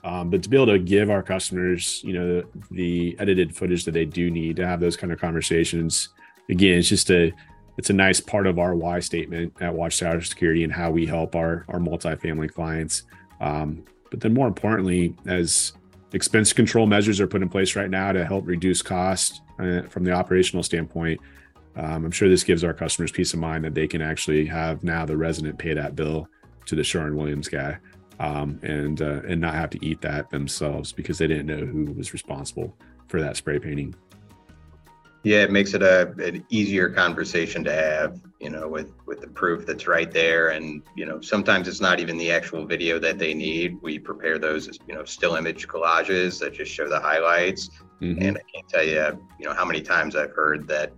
Um, 0.04 0.30
but 0.30 0.42
to 0.42 0.48
be 0.48 0.56
able 0.56 0.66
to 0.66 0.78
give 0.78 1.10
our 1.10 1.22
customers, 1.22 2.02
you 2.02 2.12
know, 2.12 2.26
the, 2.26 2.48
the 2.70 3.16
edited 3.18 3.54
footage 3.54 3.84
that 3.84 3.92
they 3.92 4.04
do 4.04 4.30
need 4.30 4.56
to 4.56 4.66
have 4.66 4.80
those 4.80 4.96
kind 4.96 5.12
of 5.12 5.20
conversations, 5.20 6.10
again, 6.50 6.78
it's 6.78 6.88
just 6.88 7.10
a, 7.10 7.32
it's 7.78 7.88
a 7.88 7.94
nice 7.94 8.20
part 8.20 8.46
of 8.46 8.58
our 8.58 8.74
why 8.74 9.00
statement 9.00 9.54
at 9.60 9.72
Watchtower 9.72 10.20
Security 10.20 10.64
and 10.64 10.72
how 10.72 10.90
we 10.90 11.06
help 11.06 11.34
our, 11.34 11.64
our 11.68 11.78
multifamily 11.78 12.52
clients. 12.52 13.04
Um, 13.40 13.84
but 14.10 14.20
then 14.20 14.34
more 14.34 14.48
importantly, 14.48 15.16
as 15.26 15.72
expense 16.12 16.52
control 16.52 16.86
measures 16.86 17.20
are 17.20 17.26
put 17.26 17.42
in 17.42 17.48
place 17.48 17.76
right 17.76 17.90
now 17.90 18.12
to 18.12 18.24
help 18.24 18.46
reduce 18.46 18.82
cost 18.82 19.40
uh, 19.58 19.82
from 19.82 20.04
the 20.04 20.12
operational 20.12 20.62
standpoint. 20.62 21.20
Um, 21.76 22.04
I'm 22.04 22.10
sure 22.10 22.28
this 22.28 22.44
gives 22.44 22.64
our 22.64 22.74
customers 22.74 23.12
peace 23.12 23.32
of 23.32 23.40
mind 23.40 23.64
that 23.64 23.74
they 23.74 23.88
can 23.88 24.02
actually 24.02 24.44
have 24.46 24.84
now 24.84 25.06
the 25.06 25.16
resident 25.16 25.58
pay 25.58 25.72
that 25.74 25.96
bill 25.96 26.28
to 26.66 26.74
the 26.74 26.84
Sherwin-Williams 26.84 27.48
guy 27.48 27.78
um, 28.20 28.60
and 28.62 29.00
uh, 29.00 29.22
and 29.26 29.40
not 29.40 29.54
have 29.54 29.70
to 29.70 29.84
eat 29.84 30.00
that 30.02 30.30
themselves 30.30 30.92
because 30.92 31.18
they 31.18 31.26
didn't 31.26 31.46
know 31.46 31.64
who 31.64 31.92
was 31.92 32.12
responsible 32.12 32.76
for 33.08 33.20
that 33.20 33.36
spray 33.36 33.58
painting. 33.58 33.94
Yeah, 35.24 35.42
it 35.42 35.52
makes 35.52 35.72
it 35.74 35.82
a 35.82 36.10
an 36.18 36.44
easier 36.50 36.88
conversation 36.90 37.62
to 37.64 37.72
have, 37.72 38.20
you 38.40 38.50
know, 38.50 38.66
with 38.68 38.92
with 39.06 39.20
the 39.20 39.28
proof 39.28 39.66
that's 39.66 39.86
right 39.86 40.10
there. 40.10 40.48
And 40.48 40.82
you 40.96 41.06
know, 41.06 41.20
sometimes 41.20 41.68
it's 41.68 41.80
not 41.80 42.00
even 42.00 42.18
the 42.18 42.32
actual 42.32 42.66
video 42.66 42.98
that 42.98 43.18
they 43.18 43.32
need. 43.32 43.78
We 43.82 43.98
prepare 44.00 44.38
those 44.38 44.66
as 44.68 44.78
you 44.88 44.94
know 44.94 45.04
still 45.04 45.36
image 45.36 45.68
collages 45.68 46.40
that 46.40 46.54
just 46.54 46.72
show 46.72 46.88
the 46.88 46.98
highlights. 46.98 47.70
Mm-hmm. 48.00 48.22
And 48.22 48.36
I 48.36 48.42
can't 48.52 48.68
tell 48.68 48.82
you, 48.82 49.26
you 49.38 49.46
know, 49.46 49.54
how 49.54 49.64
many 49.64 49.80
times 49.80 50.16
I've 50.16 50.32
heard 50.32 50.66
that 50.66 50.92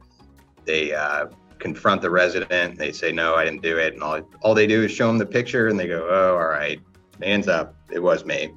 they 0.64 0.94
uh, 0.94 1.26
confront 1.58 2.00
the 2.00 2.10
resident. 2.10 2.78
They 2.78 2.92
say, 2.92 3.12
"No, 3.12 3.34
I 3.34 3.44
didn't 3.44 3.62
do 3.62 3.76
it," 3.76 3.92
and 3.92 4.02
all 4.02 4.22
all 4.40 4.54
they 4.54 4.66
do 4.66 4.84
is 4.84 4.90
show 4.90 5.06
them 5.08 5.18
the 5.18 5.26
picture, 5.26 5.68
and 5.68 5.78
they 5.78 5.86
go, 5.86 6.08
"Oh, 6.10 6.34
all 6.36 6.48
right, 6.48 6.80
hands 7.22 7.46
up, 7.46 7.76
it 7.90 7.98
was 7.98 8.24
me." 8.24 8.52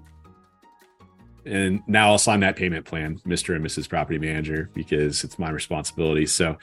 And 1.48 1.82
now 1.88 2.12
I'll 2.12 2.18
sign 2.18 2.42
that 2.42 2.56
payment 2.56 2.86
plan, 2.86 3.20
Mr. 3.20 3.56
and 3.56 3.66
Mrs. 3.66 3.88
Property 3.90 4.20
Manager, 4.20 4.70
because 4.74 5.24
it's 5.24 5.40
my 5.40 5.50
responsibility. 5.50 6.26
So 6.26 6.58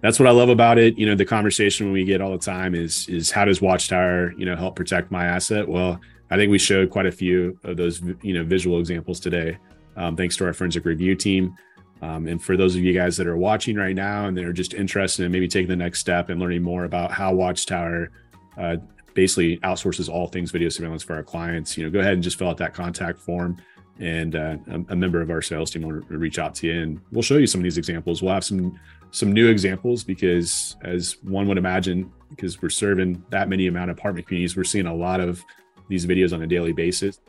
that's 0.00 0.18
what 0.18 0.28
I 0.28 0.32
love 0.32 0.48
about 0.48 0.78
it. 0.78 0.98
You 0.98 1.06
know, 1.06 1.14
the 1.14 1.24
conversation 1.24 1.92
we 1.92 2.04
get 2.04 2.20
all 2.20 2.32
the 2.32 2.38
time 2.38 2.74
is 2.74 3.08
is 3.08 3.30
how 3.30 3.44
does 3.44 3.60
Watchtower, 3.60 4.32
you 4.36 4.46
know, 4.46 4.56
help 4.56 4.76
protect 4.76 5.10
my 5.10 5.24
asset? 5.24 5.68
Well, 5.68 6.00
I 6.30 6.36
think 6.36 6.50
we 6.50 6.58
showed 6.58 6.90
quite 6.90 7.06
a 7.06 7.12
few 7.12 7.58
of 7.64 7.76
those, 7.76 8.02
you 8.22 8.34
know, 8.34 8.44
visual 8.44 8.80
examples 8.80 9.20
today, 9.20 9.58
um, 9.96 10.16
thanks 10.16 10.36
to 10.38 10.46
our 10.46 10.52
forensic 10.52 10.84
review 10.84 11.14
team. 11.14 11.56
Um, 12.02 12.26
and 12.26 12.42
for 12.42 12.56
those 12.56 12.74
of 12.74 12.82
you 12.82 12.92
guys 12.92 13.16
that 13.16 13.26
are 13.26 13.36
watching 13.36 13.76
right 13.76 13.94
now 13.94 14.26
and 14.26 14.36
they're 14.36 14.52
just 14.52 14.74
interested 14.74 15.24
in 15.24 15.32
maybe 15.32 15.48
taking 15.48 15.68
the 15.68 15.76
next 15.76 16.00
step 16.00 16.28
and 16.28 16.38
learning 16.40 16.62
more 16.62 16.84
about 16.84 17.10
how 17.10 17.32
Watchtower 17.32 18.10
uh, 18.58 18.76
basically 19.14 19.58
outsources 19.58 20.08
all 20.08 20.26
things 20.26 20.50
video 20.50 20.68
surveillance 20.68 21.02
for 21.02 21.14
our 21.14 21.22
clients, 21.22 21.78
you 21.78 21.84
know, 21.84 21.90
go 21.90 22.00
ahead 22.00 22.14
and 22.14 22.22
just 22.22 22.36
fill 22.36 22.48
out 22.48 22.58
that 22.58 22.74
contact 22.74 23.20
form 23.20 23.56
and 24.00 24.34
uh, 24.34 24.56
a, 24.88 24.96
member 24.96 25.20
of 25.20 25.30
our 25.30 25.40
sales 25.40 25.70
team 25.70 25.82
will 25.82 26.00
reach 26.08 26.38
out 26.38 26.54
to 26.56 26.66
you 26.66 26.82
and 26.82 27.00
we'll 27.12 27.22
show 27.22 27.36
you 27.36 27.46
some 27.46 27.60
of 27.60 27.62
these 27.62 27.78
examples. 27.78 28.22
We'll 28.22 28.34
have 28.34 28.44
some 28.44 28.78
some 29.12 29.32
new 29.32 29.48
examples 29.48 30.02
because 30.02 30.76
as 30.82 31.18
one 31.22 31.46
would 31.46 31.58
imagine 31.58 32.12
because 32.30 32.60
we're 32.60 32.68
serving 32.68 33.24
that 33.30 33.48
many 33.48 33.68
amount 33.68 33.90
of 33.90 33.96
apartment 33.96 34.26
communities 34.26 34.56
we're 34.56 34.64
seeing 34.64 34.86
a 34.86 34.94
lot 34.94 35.20
of 35.20 35.44
these 35.88 36.04
videos 36.04 36.32
on 36.32 36.42
a 36.42 36.46
daily 36.48 36.72
basis 36.72 37.20